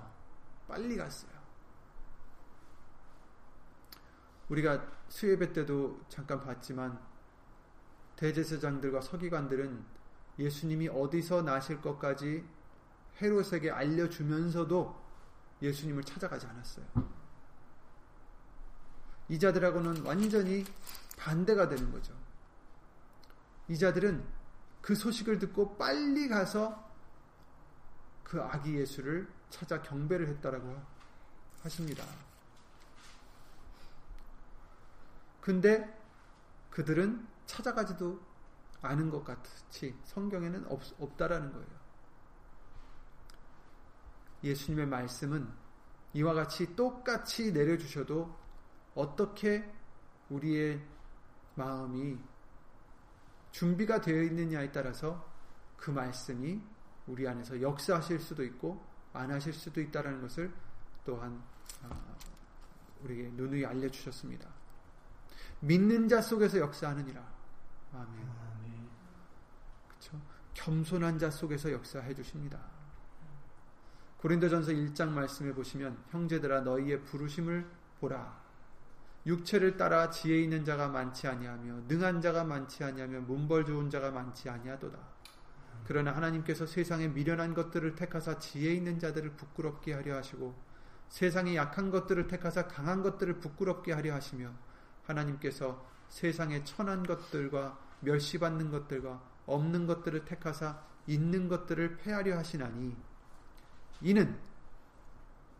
빨리 0.67 0.95
갔어요. 0.95 1.31
우리가 4.49 4.85
수예배 5.09 5.53
때도 5.53 6.01
잠깐 6.09 6.41
봤지만 6.41 6.99
대제사장들과 8.15 9.01
서기관들은 9.01 9.83
예수님이 10.39 10.89
어디서 10.89 11.43
나실 11.43 11.81
것까지 11.81 12.43
헤롯에게 13.21 13.71
알려주면서도 13.71 15.03
예수님을 15.61 16.03
찾아가지 16.03 16.45
않았어요. 16.47 16.85
이자들하고는 19.29 20.05
완전히 20.05 20.65
반대가 21.17 21.69
되는 21.69 21.91
거죠. 21.91 22.13
이자들은 23.69 24.23
그 24.83 24.95
소식을 24.95 25.39
듣고 25.39 25.77
빨리 25.77 26.27
가서 26.27 26.91
그 28.21 28.41
아기 28.43 28.75
예수를 28.75 29.31
찾아 29.49 29.81
경배를 29.81 30.27
했다라고 30.27 30.77
하십니다. 31.61 32.03
근데 35.39 35.99
그들은 36.69 37.25
찾아가지도 37.45 38.19
않은 38.81 39.09
것 39.09 39.23
같이 39.23 39.95
성경에는 40.03 40.67
없, 40.67 40.81
없다라는 40.99 41.53
거예요. 41.53 41.83
예수님의 44.43 44.87
말씀은 44.87 45.49
이와 46.13 46.33
같이 46.33 46.75
똑같이 46.75 47.53
내려주셔도 47.53 48.37
어떻게 48.95 49.63
우리의 50.29 50.85
마음이 51.55 52.19
준비가 53.53 54.01
되어 54.01 54.23
있느냐에 54.23 54.71
따라서 54.71 55.31
그 55.77 55.91
말씀이 55.91 56.59
우리 57.05 57.27
안에서 57.27 57.61
역사하실 57.61 58.19
수도 58.19 58.43
있고 58.43 58.83
안 59.13 59.31
하실 59.31 59.53
수도 59.53 59.79
있다는 59.79 60.21
것을 60.21 60.51
또한 61.05 61.41
아, 61.83 61.89
우리에게 63.03 63.29
누누이 63.35 63.63
알려주셨습니다. 63.65 64.49
믿는 65.59 66.09
자 66.09 66.19
속에서 66.19 66.57
역사하느니라. 66.57 67.23
아멘. 67.93 68.27
그렇죠? 69.87 70.19
겸손한 70.55 71.19
자 71.19 71.29
속에서 71.29 71.71
역사해 71.71 72.15
주십니다. 72.15 72.59
고린도전서 74.17 74.71
1장 74.71 75.09
말씀해 75.09 75.53
보시면 75.53 76.05
형제들아 76.09 76.61
너희의 76.61 77.03
부르심을 77.03 77.69
보라. 77.99 78.42
육체를 79.25 79.77
따라 79.77 80.09
지혜 80.09 80.41
있는 80.41 80.65
자가 80.65 80.89
많지 80.89 81.27
아니하며 81.27 81.83
능한 81.87 82.21
자가 82.21 82.43
많지 82.43 82.83
아니하며 82.83 83.21
문벌 83.21 83.65
좋은 83.65 83.89
자가 83.89 84.11
많지 84.11 84.49
아니하도다. 84.49 84.97
그러나 85.85 86.15
하나님께서 86.15 86.65
세상에 86.65 87.07
미련한 87.07 87.53
것들을 87.53 87.95
택하사 87.95 88.39
지혜 88.39 88.73
있는 88.73 88.99
자들을 88.99 89.31
부끄럽게 89.31 89.93
하려 89.93 90.17
하시고 90.17 90.53
세상에 91.09 91.55
약한 91.55 91.91
것들을 91.91 92.27
택하사 92.27 92.67
강한 92.67 93.01
것들을 93.03 93.39
부끄럽게 93.39 93.93
하려 93.93 94.13
하시며 94.13 94.51
하나님께서 95.05 95.85
세상에 96.09 96.63
천한 96.63 97.03
것들과 97.03 97.77
멸시받는 98.01 98.71
것들과 98.71 99.21
없는 99.45 99.87
것들을 99.87 100.25
택하사 100.25 100.81
있는 101.07 101.47
것들을 101.47 101.97
패하려 101.97 102.37
하시나니 102.37 102.95
이는 104.01 104.37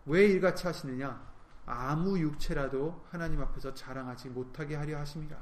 왜 0.05 0.25
일같이 0.25 0.65
하시느냐 0.67 1.32
아무 1.65 2.19
육체라도 2.19 3.05
하나님 3.09 3.41
앞에서 3.41 3.73
자랑하지 3.73 4.29
못하게 4.29 4.75
하려 4.75 4.99
하십니다. 4.99 5.37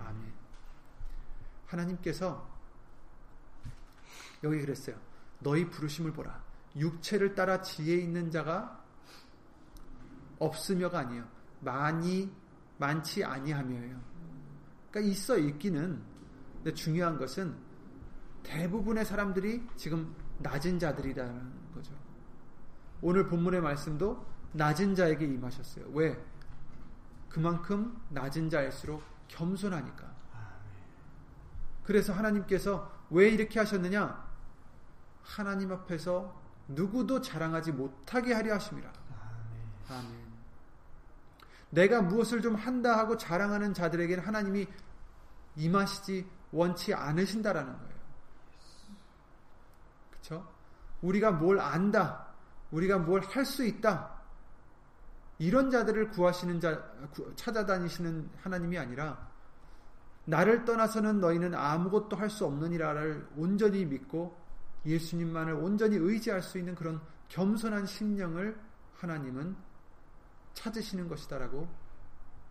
아멘. 0.00 0.32
하나님께서 1.66 2.48
여기 4.42 4.60
그랬어요. 4.60 4.96
너희 5.40 5.68
부르심을 5.68 6.12
보라. 6.12 6.42
육체를 6.76 7.34
따라 7.34 7.60
지혜 7.62 7.96
있는 7.96 8.30
자가 8.30 8.84
없으며가 10.38 11.00
아니에요. 11.00 11.24
많이 11.60 12.32
많지 12.78 13.24
아니하며요. 13.24 14.00
그러니까 14.90 15.12
있어 15.12 15.38
있기는 15.38 16.02
근데 16.56 16.74
중요한 16.74 17.16
것은 17.16 17.56
대부분의 18.42 19.04
사람들이 19.04 19.66
지금 19.76 20.14
낮은 20.38 20.78
자들이라는 20.78 21.72
거죠. 21.74 21.94
오늘 23.00 23.26
본문의 23.26 23.60
말씀도 23.60 24.33
낮은 24.54 24.94
자에게 24.94 25.24
임하셨어요. 25.24 25.86
왜? 25.92 26.16
그만큼 27.28 28.00
낮은 28.10 28.48
자일수록 28.48 29.02
겸손하니까. 29.28 30.14
그래서 31.84 32.12
하나님께서 32.12 32.90
왜 33.10 33.28
이렇게 33.28 33.58
하셨느냐? 33.58 34.24
하나님 35.22 35.72
앞에서 35.72 36.40
누구도 36.68 37.20
자랑하지 37.20 37.72
못하게 37.72 38.32
하려 38.32 38.54
하심이라. 38.54 38.92
아멘. 39.90 40.24
내가 41.70 42.00
무엇을 42.02 42.40
좀 42.40 42.54
한다 42.54 42.96
하고 42.96 43.16
자랑하는 43.16 43.74
자들에게는 43.74 44.24
하나님이 44.24 44.66
임하시지 45.56 46.26
원치 46.52 46.94
않으신다라는 46.94 47.72
거예요. 47.76 47.94
그렇죠? 50.10 50.48
우리가 51.02 51.32
뭘 51.32 51.58
안다, 51.60 52.28
우리가 52.70 52.98
뭘 52.98 53.20
할 53.22 53.44
수 53.44 53.64
있다. 53.64 54.13
이런 55.38 55.70
자들을 55.70 56.10
구하시는 56.10 56.60
자 56.60 56.82
찾아다니시는 57.36 58.30
하나님이 58.42 58.78
아니라 58.78 59.28
나를 60.26 60.64
떠나서는 60.64 61.20
너희는 61.20 61.54
아무것도 61.54 62.16
할 62.16 62.30
수 62.30 62.46
없느니라를 62.46 63.28
온전히 63.36 63.84
믿고 63.84 64.36
예수님만을 64.86 65.54
온전히 65.54 65.96
의지할 65.96 66.42
수 66.42 66.58
있는 66.58 66.74
그런 66.74 67.00
겸손한 67.28 67.86
심령을 67.86 68.58
하나님은 68.96 69.56
찾으시는 70.54 71.08
것이다라고 71.08 71.68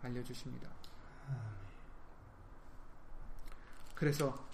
알려주십니다. 0.02 0.70
그래서 3.96 4.46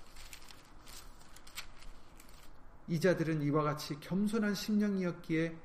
이 2.88 3.00
자들은 3.00 3.42
이와 3.42 3.64
같이 3.64 4.00
겸손한 4.00 4.54
심령이었기에 4.54 5.58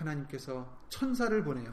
하나님께서 0.00 0.78
천사를 0.88 1.42
보내요. 1.44 1.72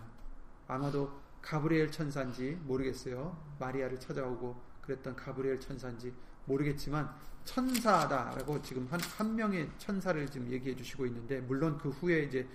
아마도 0.68 1.22
가브리엘 1.42 1.92
천사인지 1.92 2.60
모르겠어요. 2.64 3.38
마리아를 3.60 4.00
찾아오고 4.00 4.62
그랬던 4.82 5.16
가브리엘 5.16 5.60
천사인지 5.60 6.14
모르겠지만 6.46 7.14
천사다라고 7.46 8.62
지금 8.62 8.88
한, 8.92 9.00
한 9.00 9.36
명의 9.36 9.70
천사를 9.78 10.30
지금 10.30 10.52
얘기해 10.52 10.76
주시고 10.76 11.06
있는데 11.06 11.40
물론 11.42 11.78
그 11.78 11.90
후에 11.90 12.24
이제 12.24 12.48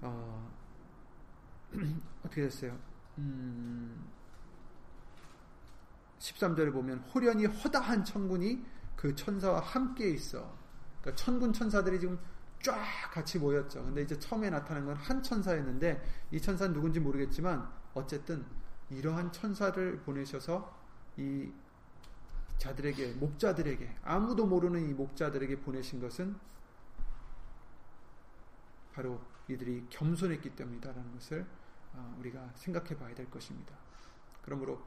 어, 0.00 0.50
어떻게 2.24 2.42
됐어요? 2.42 2.78
음, 3.18 4.08
13절에 6.18 6.72
보면 6.72 6.98
호련히 7.00 7.44
허다한 7.44 8.04
천군이 8.04 8.64
그 8.96 9.14
천사와 9.14 9.60
함께 9.60 10.08
있어. 10.10 10.56
그러니까 11.00 11.22
천군 11.22 11.52
천사들이 11.52 12.00
지금 12.00 12.18
쫙 12.64 12.82
같이 13.12 13.38
모였죠. 13.38 13.84
근데 13.84 14.02
이제 14.02 14.18
처음에 14.18 14.48
나타난 14.50 14.86
건 14.86 14.96
한 14.96 15.22
천사였는데 15.22 16.02
이 16.30 16.40
천사는 16.40 16.72
누군지 16.74 16.98
모르겠지만 16.98 17.70
어쨌든 17.92 18.44
이러한 18.90 19.30
천사를 19.32 20.00
보내셔서 20.00 20.74
이 21.18 21.52
자들에게 22.58 23.14
목자들에게 23.14 23.96
아무도 24.02 24.46
모르는 24.46 24.88
이 24.88 24.94
목자들에게 24.94 25.60
보내신 25.60 26.00
것은 26.00 26.36
바로 28.94 29.20
이들이 29.48 29.86
겸손했기 29.90 30.56
때문이다라는 30.56 31.12
것을 31.14 31.46
어, 31.92 32.16
우리가 32.20 32.50
생각해 32.54 32.96
봐야 32.96 33.14
될 33.14 33.30
것입니다. 33.30 33.74
그러므로 34.42 34.82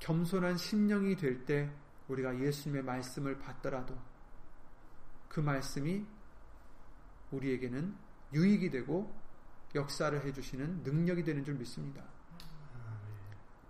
겸손한 0.00 0.56
심령이 0.56 1.16
될 1.16 1.44
때 1.44 1.70
우리가 2.08 2.38
예수님의 2.40 2.82
말씀을 2.82 3.38
받더라도 3.38 3.96
그 5.28 5.40
말씀이 5.40 6.06
우리에게는 7.30 7.94
유익이 8.32 8.70
되고 8.70 9.14
역사를 9.74 10.24
해주시는 10.24 10.82
능력이 10.82 11.24
되는 11.24 11.44
줄 11.44 11.54
믿습니다. 11.54 12.02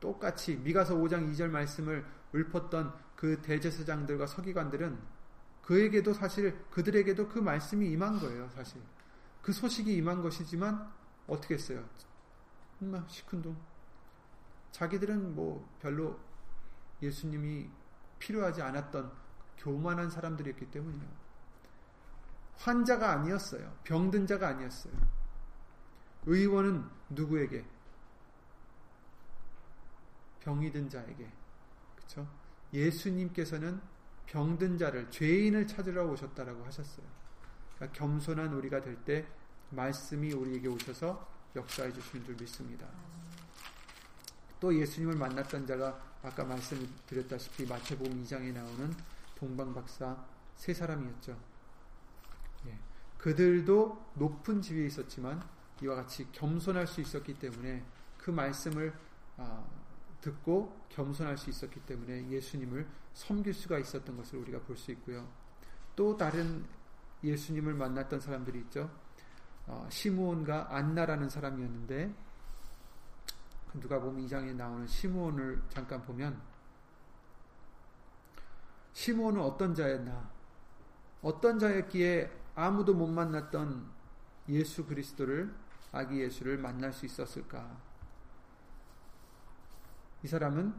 똑같이 0.00 0.56
미가서 0.56 0.94
5장 0.96 1.32
2절 1.32 1.48
말씀을 1.48 2.04
읊었던 2.34 2.94
그 3.16 3.40
대제사장들과 3.42 4.26
서기관들은 4.26 4.98
그에게도 5.62 6.12
사실 6.14 6.56
그들에게도 6.70 7.28
그 7.28 7.38
말씀이 7.38 7.90
임한 7.90 8.20
거예요, 8.20 8.48
사실. 8.54 8.80
그 9.42 9.52
소식이 9.52 9.94
임한 9.96 10.22
것이지만 10.22 10.92
어떻게 11.26 11.54
했어요? 11.54 11.84
정말 12.78 13.04
시큰둥. 13.08 13.56
자기들은 14.70 15.34
뭐 15.34 15.68
별로 15.80 16.20
예수님이 17.02 17.68
필요하지 18.18 18.62
않았던 18.62 19.10
교만한 19.58 20.10
사람들이었기 20.10 20.70
때문이에요. 20.70 21.25
환자가 22.58 23.12
아니었어요. 23.12 23.72
병든 23.84 24.26
자가 24.26 24.48
아니었어요. 24.48 24.94
의원은 26.26 26.84
누구에게? 27.10 27.64
병이 30.40 30.70
든 30.72 30.88
자에게. 30.88 31.30
그렇죠? 31.96 32.28
예수님께서는 32.72 33.80
병든 34.26 34.78
자를 34.78 35.10
죄인을 35.10 35.66
찾으러 35.66 36.06
오셨다라고 36.06 36.64
하셨어요. 36.64 37.06
그러니까 37.76 37.98
겸손한 37.98 38.52
우리가 38.54 38.80
될 38.80 38.96
때 39.04 39.26
말씀이 39.70 40.32
우리에게 40.32 40.68
오셔서 40.68 41.28
역사해 41.54 41.92
주시는 41.92 42.24
줄 42.24 42.36
믿습니다. 42.36 42.86
또 44.60 44.74
예수님을 44.74 45.16
만났던 45.16 45.66
자가 45.66 46.00
아까 46.22 46.44
말씀드렸다시피 46.44 47.66
마태복음 47.66 48.24
2장에 48.24 48.52
나오는 48.52 48.94
동방박사 49.34 50.16
세 50.56 50.72
사람이었죠. 50.72 51.36
예. 52.66 52.78
그들도 53.18 54.12
높은 54.14 54.62
지위에 54.62 54.86
있었지만 54.86 55.42
이와 55.82 55.96
같이 55.96 56.30
겸손할 56.32 56.86
수 56.86 57.00
있었기 57.00 57.34
때문에 57.38 57.84
그 58.16 58.30
말씀을 58.30 58.94
아, 59.36 59.64
듣고 60.20 60.86
겸손할 60.88 61.36
수 61.36 61.50
있었기 61.50 61.80
때문에 61.80 62.28
예수님을 62.30 62.86
섬길 63.14 63.52
수가 63.54 63.78
있었던 63.78 64.16
것을 64.16 64.38
우리가 64.40 64.60
볼 64.60 64.76
수 64.76 64.90
있고요. 64.92 65.28
또 65.94 66.16
다른 66.16 66.64
예수님을 67.22 67.74
만났던 67.74 68.20
사람들이 68.20 68.60
있죠. 68.60 68.90
어, 69.66 69.86
시므온과 69.90 70.74
안나라는 70.74 71.28
사람이었는데 71.28 72.14
누가 73.80 74.00
보면 74.00 74.26
2장에 74.26 74.54
나오는 74.54 74.86
시므온을 74.86 75.62
잠깐 75.68 76.02
보면 76.02 76.40
시므온은 78.92 79.40
어떤 79.42 79.74
자였나? 79.74 80.30
어떤 81.22 81.58
자였기에 81.58 82.30
아무도 82.56 82.94
못 82.94 83.06
만났던 83.06 83.86
예수 84.48 84.86
그리스도를 84.86 85.54
아기 85.92 86.20
예수를 86.20 86.58
만날 86.58 86.92
수 86.92 87.06
있었을까? 87.06 87.80
이 90.22 90.26
사람은 90.26 90.74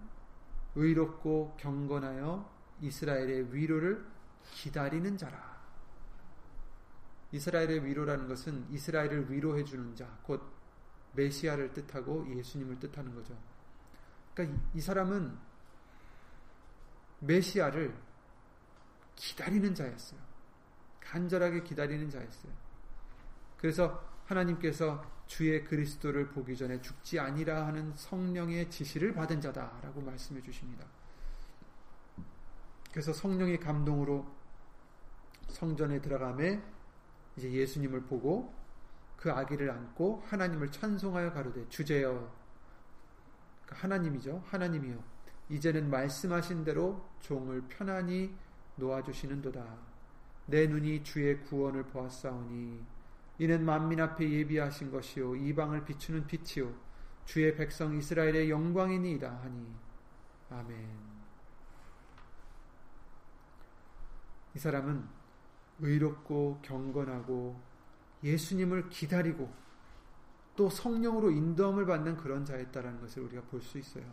의롭고 0.76 1.56
경건하여 1.58 2.58
이스라엘의 2.82 3.54
위로를 3.54 4.06
기다리는 4.52 5.18
자라. 5.18 5.58
이스라엘의 7.32 7.86
위로라는 7.86 8.28
것은 8.28 8.68
이스라엘을 8.72 9.32
위로해 9.32 9.64
주는 9.64 9.96
자, 9.96 10.08
곧 10.24 10.42
메시아를 11.14 11.74
뜻하고 11.74 12.28
예수님을 12.36 12.80
뜻하는 12.80 13.14
거죠. 13.14 13.38
그러니까 14.34 14.60
이 14.74 14.82
사람은 14.82 15.38
메시아를 17.20 17.96
기다리는 19.16 19.74
자였어요. 19.76 20.27
간절하게 21.10 21.64
기다리는 21.64 22.10
자였어요. 22.10 22.52
그래서 23.58 24.04
하나님께서 24.26 25.04
주의 25.26 25.64
그리스도를 25.64 26.30
보기 26.30 26.56
전에 26.56 26.82
죽지 26.82 27.20
아니라 27.20 27.68
하는 27.68 27.94
성령의 27.96 28.70
지시를 28.70 29.14
받은 29.14 29.42
자다라고 29.42 30.02
말씀해 30.02 30.42
주십니다. 30.42 30.86
그래서 32.92 33.14
성령의 33.14 33.60
감동으로 33.60 34.26
성전에 35.50 36.02
들어가매 36.02 36.62
이제 37.38 37.52
예수님을 37.52 38.04
보고 38.04 38.54
그 39.16 39.32
아기를 39.32 39.70
안고 39.72 40.24
하나님을 40.28 40.72
찬송하여 40.72 41.34
가로되 41.34 41.68
주제여 41.70 42.10
그러니까 43.66 43.84
하나님이죠. 43.84 44.44
하나님이요. 44.48 45.04
이제는 45.50 45.90
말씀하신 45.90 46.64
대로 46.64 47.06
종을 47.22 47.62
편안히 47.70 48.36
놓아주시는도다. 48.76 49.87
내 50.48 50.68
눈이 50.68 51.04
주의 51.04 51.40
구원을 51.42 51.84
보았사오니 51.86 52.84
이는 53.40 53.64
만민 53.64 54.02
앞에 54.02 54.30
예비하신 54.30 54.92
것이요 54.92 55.36
이방을 55.36 55.86
비추는 55.86 56.26
빛이요 56.26 56.74
주의 57.26 57.56
백성 57.56 57.96
이스라엘의 57.96 58.50
영광이니이다 58.50 59.30
하니 59.44 59.68
아멘. 60.50 61.08
이 64.56 64.60
사람은 64.60 65.06
의롭고 65.80 66.60
경건하고 66.64 67.60
예수님을 68.24 68.90
기다리고 68.90 69.54
또 70.56 70.70
성령으로 70.70 71.30
인도함을 71.30 71.86
받는 71.86 72.18
그런 72.18 72.44
자였다라는 72.44 73.00
것을 73.02 73.24
우리가 73.24 73.44
볼 73.44 73.62
수 73.62 73.78
있어요. 73.78 74.06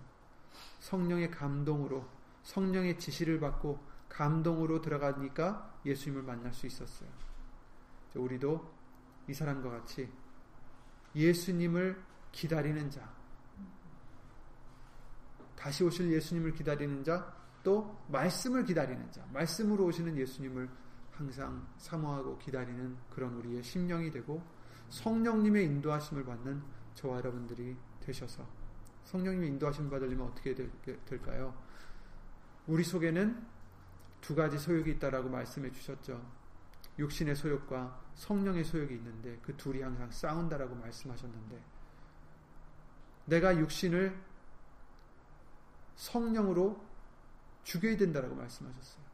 성령의 0.80 1.30
감동으로 1.30 2.06
성령의 2.42 2.98
지시를 2.98 3.40
받고 3.40 3.78
감동으로 4.14 4.80
들어가니까 4.80 5.80
예수님을 5.84 6.22
만날 6.22 6.52
수 6.52 6.66
있었어요. 6.66 7.08
우리도 8.14 8.72
이 9.28 9.34
사람과 9.34 9.70
같이 9.70 10.08
예수님을 11.16 12.00
기다리는 12.30 12.90
자, 12.90 13.12
다시 15.56 15.82
오실 15.82 16.12
예수님을 16.12 16.52
기다리는 16.52 17.02
자, 17.02 17.34
또 17.64 17.98
말씀을 18.08 18.64
기다리는 18.64 19.10
자, 19.10 19.26
말씀으로 19.32 19.86
오시는 19.86 20.16
예수님을 20.16 20.68
항상 21.10 21.66
사모하고 21.78 22.38
기다리는 22.38 22.96
그런 23.10 23.34
우리의 23.34 23.62
심령이 23.62 24.10
되고 24.10 24.42
성령님의 24.90 25.64
인도하심을 25.64 26.24
받는 26.24 26.62
저와 26.94 27.18
여러분들이 27.18 27.76
되셔서 28.00 28.46
성령님의 29.04 29.48
인도하심을 29.50 29.90
받으려면 29.90 30.28
어떻게 30.28 30.54
될까요? 31.04 31.54
우리 32.66 32.84
속에는 32.84 33.53
두 34.24 34.34
가지 34.34 34.58
소욕이 34.58 34.92
있다라고 34.92 35.28
말씀해 35.28 35.70
주셨죠. 35.70 36.18
육신의 36.98 37.36
소욕과 37.36 38.00
성령의 38.14 38.64
소욕이 38.64 38.94
있는데 38.94 39.38
그 39.42 39.54
둘이 39.54 39.82
항상 39.82 40.10
싸운다라고 40.10 40.74
말씀하셨는데 40.76 41.62
내가 43.26 43.54
육신을 43.54 44.18
성령으로 45.96 46.82
죽여야 47.64 47.98
된다라고 47.98 48.34
말씀하셨어요. 48.34 49.04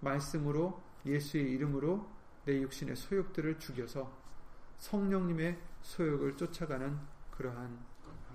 말씀으로 0.00 0.82
예수의 1.04 1.52
이름으로 1.52 2.10
내 2.46 2.62
육신의 2.62 2.96
소욕들을 2.96 3.58
죽여서 3.58 4.10
성령님의 4.78 5.60
소욕을 5.82 6.38
쫓아가는 6.38 6.98
그러한 7.32 7.78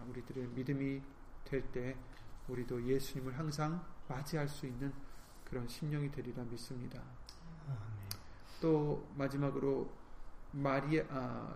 우리들의 0.09 0.47
믿음이 0.49 1.01
될 1.43 1.71
때 1.71 1.97
우리도 2.47 2.83
예수님을 2.83 3.35
항상 3.35 3.83
맞이할 4.07 4.47
수 4.47 4.67
있는 4.67 4.93
그런 5.51 5.67
심령이 5.67 6.09
되리라 6.09 6.43
믿습니다. 6.45 7.01
또 8.61 9.05
마지막으로 9.17 9.91
마리아 10.53 11.03
아, 11.09 11.55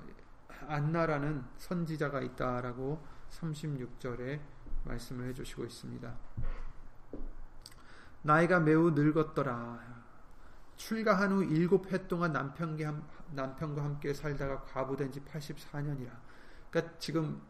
안나라는 0.67 1.45
선지자가 1.57 2.19
있다라고 2.21 3.01
36절에 3.31 4.41
말씀을 4.83 5.29
해주시고 5.29 5.63
있습니다. 5.63 6.13
나이가 8.23 8.59
매우 8.59 8.91
늙었더라. 8.91 10.03
출가한 10.75 11.31
후 11.31 11.43
일곱 11.45 11.89
해 11.93 12.05
동안 12.07 12.33
남편과, 12.33 13.01
남편과 13.31 13.81
함께 13.81 14.13
살다가 14.13 14.63
과부된 14.63 15.13
지 15.13 15.21
84년이라. 15.21 16.11
그러니까 16.69 16.97
지금 16.99 17.41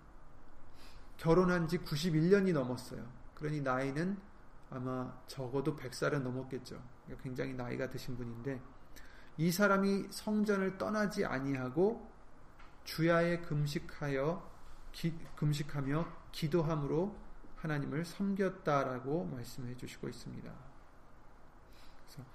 결혼한 1.18 1.68
지 1.68 1.80
91년이 1.80 2.54
넘었어요. 2.54 3.04
그러니 3.34 3.62
나이는 3.62 4.35
아마 4.76 5.10
적어도 5.26 5.74
100살은 5.74 6.22
넘었겠죠. 6.22 6.82
굉장히 7.24 7.54
나이가 7.54 7.90
드신 7.90 8.18
분인데 8.18 8.62
이 9.38 9.50
사람이 9.50 10.08
성전을 10.10 10.78
떠나지 10.78 11.24
아니하고 11.24 12.12
주야에 12.84 13.40
금식하여 13.40 14.52
기, 14.92 15.18
금식하며 15.38 16.06
기도함으로 16.34 17.16
하나님을 17.56 18.04
섬겼다라고 18.04 19.26
말씀해 19.26 19.78
주시고 19.78 20.10
있습니다. 20.10 20.52
그래서 22.04 22.30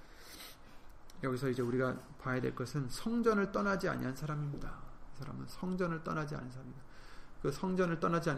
여기서 1.23 1.51
이제 1.51 1.61
우리가 1.61 1.99
봐야 2.19 2.41
될 2.41 2.55
것은 2.55 2.89
성전을 2.89 3.53
떠나지 3.53 3.87
아니한 3.87 4.17
사람입니다. 4.17 4.79
이 5.15 5.19
사람은 5.19 5.47
성전을 5.47 6.03
떠나지 6.03 6.35
않은 6.35 6.51
사람입니다. 6.51 6.83
그 7.43 7.53
성전을 7.53 8.01
떠나지 8.01 8.31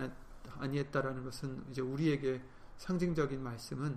아니했다라는 0.59 1.25
것은 1.25 1.65
이제 1.71 1.81
우리에게 1.81 2.43
상징적인 2.83 3.40
말씀은 3.40 3.97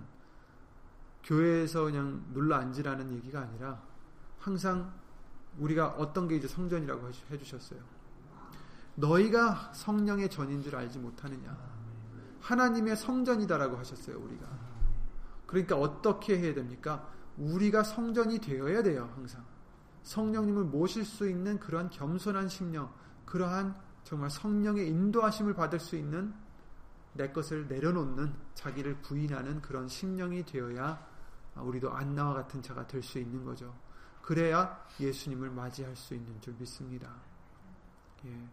교회에서 1.24 1.84
그냥 1.84 2.24
눌러 2.32 2.54
앉으라는 2.54 3.12
얘기가 3.14 3.40
아니라 3.40 3.82
항상 4.38 4.92
우리가 5.58 5.88
어떤 5.98 6.28
게 6.28 6.36
이제 6.36 6.46
성전이라고 6.46 7.10
해주셨어요. 7.32 7.80
너희가 8.94 9.72
성령의 9.74 10.30
전인 10.30 10.62
줄 10.62 10.76
알지 10.76 11.00
못하느냐. 11.00 11.56
하나님의 12.40 12.96
성전이다라고 12.96 13.76
하셨어요, 13.76 14.20
우리가. 14.20 14.46
그러니까 15.48 15.76
어떻게 15.76 16.38
해야 16.38 16.54
됩니까? 16.54 17.10
우리가 17.36 17.82
성전이 17.82 18.38
되어야 18.38 18.84
돼요, 18.84 19.10
항상. 19.16 19.44
성령님을 20.04 20.62
모실 20.62 21.04
수 21.04 21.28
있는 21.28 21.58
그러한 21.58 21.90
겸손한 21.90 22.48
심령, 22.48 22.92
그러한 23.24 23.74
정말 24.04 24.30
성령의 24.30 24.86
인도하심을 24.88 25.54
받을 25.54 25.80
수 25.80 25.96
있는 25.96 26.32
내 27.16 27.30
것을 27.32 27.66
내려놓는 27.68 28.34
자기를 28.54 29.02
부인하는 29.02 29.60
그런 29.62 29.88
심령이 29.88 30.44
되어야 30.44 31.06
우리도 31.56 31.90
안나와 31.90 32.34
같은 32.34 32.62
자가 32.62 32.86
될 32.86 33.02
수 33.02 33.18
있는 33.18 33.44
거죠. 33.44 33.74
그래야 34.22 34.84
예수님을 34.98 35.50
맞이할 35.50 35.94
수 35.96 36.14
있는 36.14 36.40
줄 36.40 36.54
믿습니다. 36.58 37.14
예. 38.26 38.48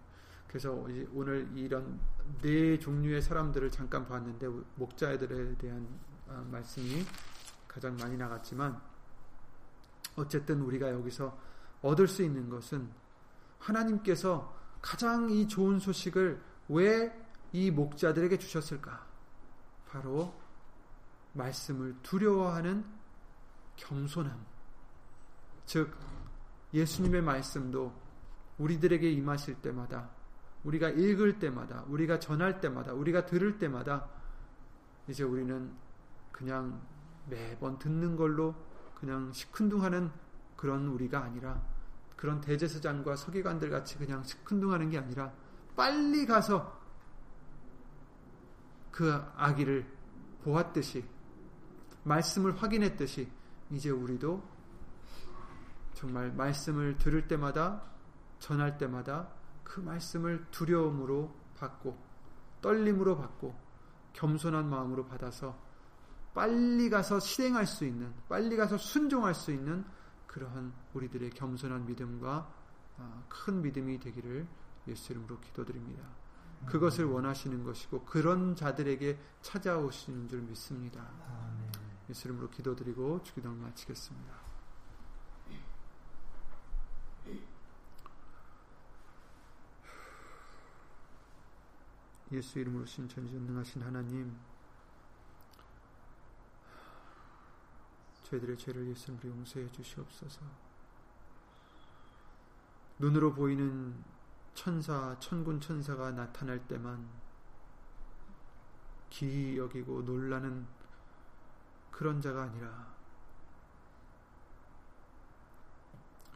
그래서 0.48 0.72
오늘 1.14 1.50
이런 1.56 2.00
네 2.42 2.78
종류의 2.78 3.24
사람들을 3.24 3.72
잠깐 3.72 4.08
봤는데 4.08 4.48
목자들에 4.76 5.58
대한 5.58 5.88
아, 6.30 6.46
말씀이 6.52 7.04
가장 7.68 7.96
많이 7.98 8.16
나갔지만 8.16 8.80
어쨌든 10.16 10.62
우리가 10.62 10.92
여기서 10.92 11.36
얻을 11.82 12.08
수 12.08 12.22
있는 12.22 12.50
것은 12.50 12.88
하나님께서 13.58 14.56
가장 14.80 15.30
이 15.30 15.48
좋은 15.48 15.80
소식을 15.80 16.40
왜 16.70 17.23
이 17.54 17.70
목자들에게 17.70 18.40
주셨을까? 18.40 19.06
바로 19.88 20.34
말씀을 21.34 21.96
두려워하는 22.02 22.84
겸손함. 23.76 24.46
즉, 25.66 25.96
예수님의 26.74 27.22
말씀도 27.22 27.94
우리들에게 28.58 29.10
임하실 29.12 29.62
때마다, 29.62 30.10
우리가 30.64 30.90
읽을 30.90 31.40
때마다, 31.40 31.84
우리가 31.88 32.20
전할 32.20 32.60
때마다, 32.60 32.94
우리가 32.94 33.28
들을 33.28 33.60
때마다, 33.60 34.08
이제 35.08 35.24
우리는 35.24 35.72
그냥 36.32 36.82
매번 37.30 37.78
듣는 37.78 38.16
걸로 38.16 38.56
그냥 38.96 39.32
시큰둥하는 39.32 40.12
그런 40.56 40.88
우리가 40.88 41.22
아니라, 41.22 41.62
그런 42.16 42.42
대제사장과 42.42 43.16
서기관들 43.16 43.70
같이 43.70 43.98
그냥 43.98 44.24
시큰둥하는 44.24 44.90
게 44.90 44.98
아니라 44.98 45.32
빨리 45.76 46.26
가서 46.26 46.83
그 48.94 49.12
아기를 49.36 49.86
보았듯이 50.44 51.04
말씀을 52.04 52.62
확인했듯이 52.62 53.28
이제 53.72 53.90
우리도 53.90 54.42
정말 55.96 56.32
말씀을 56.32 56.98
들을 57.00 57.28
때마다 57.28 57.82
전할 58.40 58.78
때마다 58.78 59.30
그 59.64 59.80
말씀을 59.80 60.46
두려움으로 60.52 61.34
받고 61.58 61.98
떨림으로 62.62 63.18
받고 63.18 63.56
겸손한 64.14 64.70
마음으로 64.70 65.06
받아서 65.06 65.58
빨리 66.36 66.90
가서 66.90 67.20
실행할 67.20 67.66
수 67.66 67.86
있는 67.86 68.14
빨리 68.30 68.56
가서 68.56 68.78
순종할 68.78 69.34
수 69.34 69.52
있는 69.52 69.84
그러한 70.28 70.72
우리들의 70.94 71.32
겸손한 71.32 71.88
믿음과 71.88 72.54
아, 72.98 73.24
큰 73.28 73.62
믿음이 73.62 74.00
되기를 74.00 74.48
예수 74.88 75.14
이름으로 75.14 75.40
기도드립니다. 75.40 76.04
그것을 76.66 77.06
원하시는 77.06 77.64
것이고 77.64 78.06
그런 78.06 78.56
자들에게 78.56 79.20
찾아오시는 79.42 80.28
줄 80.28 80.42
믿습니다. 80.42 81.08
예수 82.10 82.28
이름으로 82.28 82.50
기도드리고 82.50 83.24
주기도를 83.24 83.58
마치겠습니다. 83.58 84.34
예수 92.32 92.58
이름으로 92.60 92.86
신천지전능하신 92.86 93.84
하나님 93.84 94.36
저희들의 98.24 98.58
죄를 98.58 98.88
예수님으로 98.88 99.30
용서해 99.30 99.72
주시옵소서. 99.72 100.42
눈으로 102.98 103.34
보이는 103.34 104.04
천사, 104.54 105.18
천군 105.20 105.60
천사가 105.60 106.12
나타날 106.12 106.68
때만 106.68 107.08
기이 109.10 109.58
여기고 109.58 110.02
놀라는 110.04 110.66
그런 111.92 112.22
자가 112.22 112.44
아니라 112.44 112.94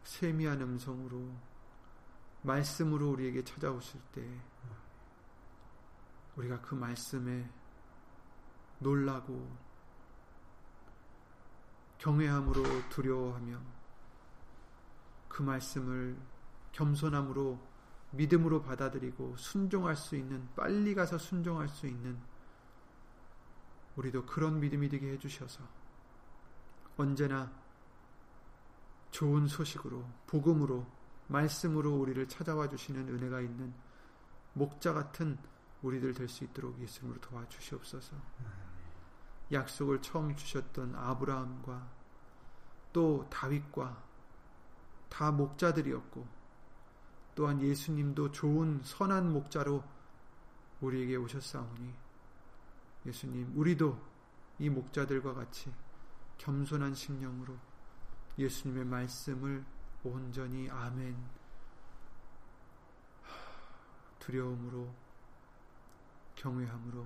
세미한 0.04 0.62
음성으로 0.62 1.32
말씀으로 2.44 3.12
우리에게 3.12 3.44
찾아오실 3.44 4.00
때 4.14 4.42
우리가 6.36 6.62
그 6.62 6.76
말씀에 6.76 7.50
놀라고 8.80 9.58
경외함으로 11.98 12.90
두려워하며 12.90 13.60
그 15.28 15.42
말씀을 15.42 16.18
겸손함으로 16.72 17.67
믿음으로 18.12 18.62
받아들이고 18.62 19.36
순종할 19.38 19.96
수 19.96 20.16
있는 20.16 20.48
빨리 20.56 20.96
가서 20.96 21.18
순종할 21.18 21.68
수 21.68 21.88
있는 21.88 22.18
우리도 23.96 24.26
그런 24.26 24.60
믿음이 24.60 24.90
되게 24.90 25.12
해주셔서 25.14 25.64
언제나 26.98 27.52
좋은 29.12 29.48
소식으로 29.48 30.08
복음으로 30.28 30.86
말씀으로 31.28 31.96
우리를 31.96 32.28
찾아와 32.28 32.70
주시는 32.70 33.10
은혜가 33.10 33.42
있는 33.42 33.74
목자 34.54 34.94
같은 34.94 35.38
우리들 35.82 36.14
될 36.14 36.28
수 36.28 36.44
있도록 36.44 36.80
예수님으로 36.80 37.22
도와주시옵소서. 37.22 38.16
약속을 39.52 40.02
처음 40.02 40.36
주셨던 40.36 40.96
아브라함과 40.96 41.88
또 42.92 43.28
다윗과 43.30 44.04
다 45.10 45.32
목자들이었고 45.32 46.28
또한 47.38 47.62
예수님도 47.62 48.32
좋은 48.32 48.82
선한 48.84 49.32
목자로 49.32 49.84
우리에게 50.82 51.18
오셨사오니 51.18 51.94
예수님 53.06 53.54
우리도 53.56 53.96
이 54.58 54.72
목자들과 54.72 55.36
같이 55.36 55.72
겸손한 56.40 56.96
심령으로 56.96 57.56
예수님의 58.40 58.86
말씀을 58.86 59.64
온전히 60.04 60.68
아멘 60.68 61.16
두려움으로 64.18 64.92
경외함으로 66.38 67.06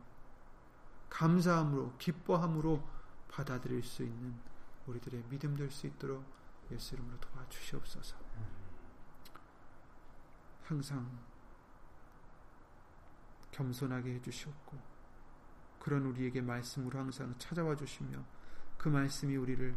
감사함으로 1.09 1.97
기뻐함으로 1.97 2.81
받아들일 3.27 3.83
수 3.83 4.03
있는 4.03 4.33
우리들의 4.87 5.25
믿음 5.29 5.57
될 5.57 5.69
수 5.69 5.87
있도록 5.87 6.23
예수 6.71 6.95
이름으로 6.95 7.19
도와주시옵소서. 7.19 8.20
항상 10.63 11.09
겸손하게 13.51 14.15
해주시옵고 14.15 14.77
그런 15.79 16.05
우리에게 16.05 16.41
말씀으로 16.41 16.99
항상 16.99 17.33
찾아와 17.37 17.75
주시며 17.75 18.23
그 18.77 18.89
말씀이 18.89 19.35
우리를 19.35 19.75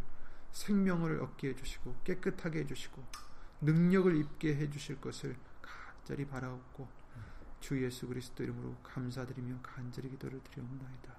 생명을 0.53 1.21
얻게 1.21 1.49
해주시고 1.49 1.97
깨끗하게 2.05 2.61
해주시고 2.61 3.05
능력을 3.63 4.15
입게 4.17 4.55
해주실 4.57 5.01
것을 5.01 5.37
간절히 5.61 6.27
바라옵고 6.27 6.89
주 7.61 7.83
예수 7.83 8.07
그리스도 8.07 8.43
이름으로 8.43 8.77
감사드리며 8.83 9.61
간절히 9.63 10.11
기도를 10.11 10.43
드리옵나이다. 10.45 11.15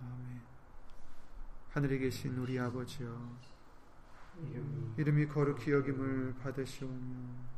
아멘. 0.00 0.42
하늘에 1.70 1.98
계신 1.98 2.36
우리 2.36 2.58
아버지여 2.58 3.38
이름이 4.96 5.28
거룩히 5.28 5.72
여김을 5.72 6.34
받으시오며 6.42 7.57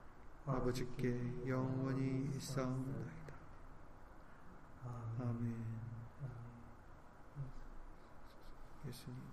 아버지께 0.45 1.47
영원히 1.47 2.29
있사옵나이다. 2.35 3.33
아멘. 5.19 5.81
예수님. 8.87 9.30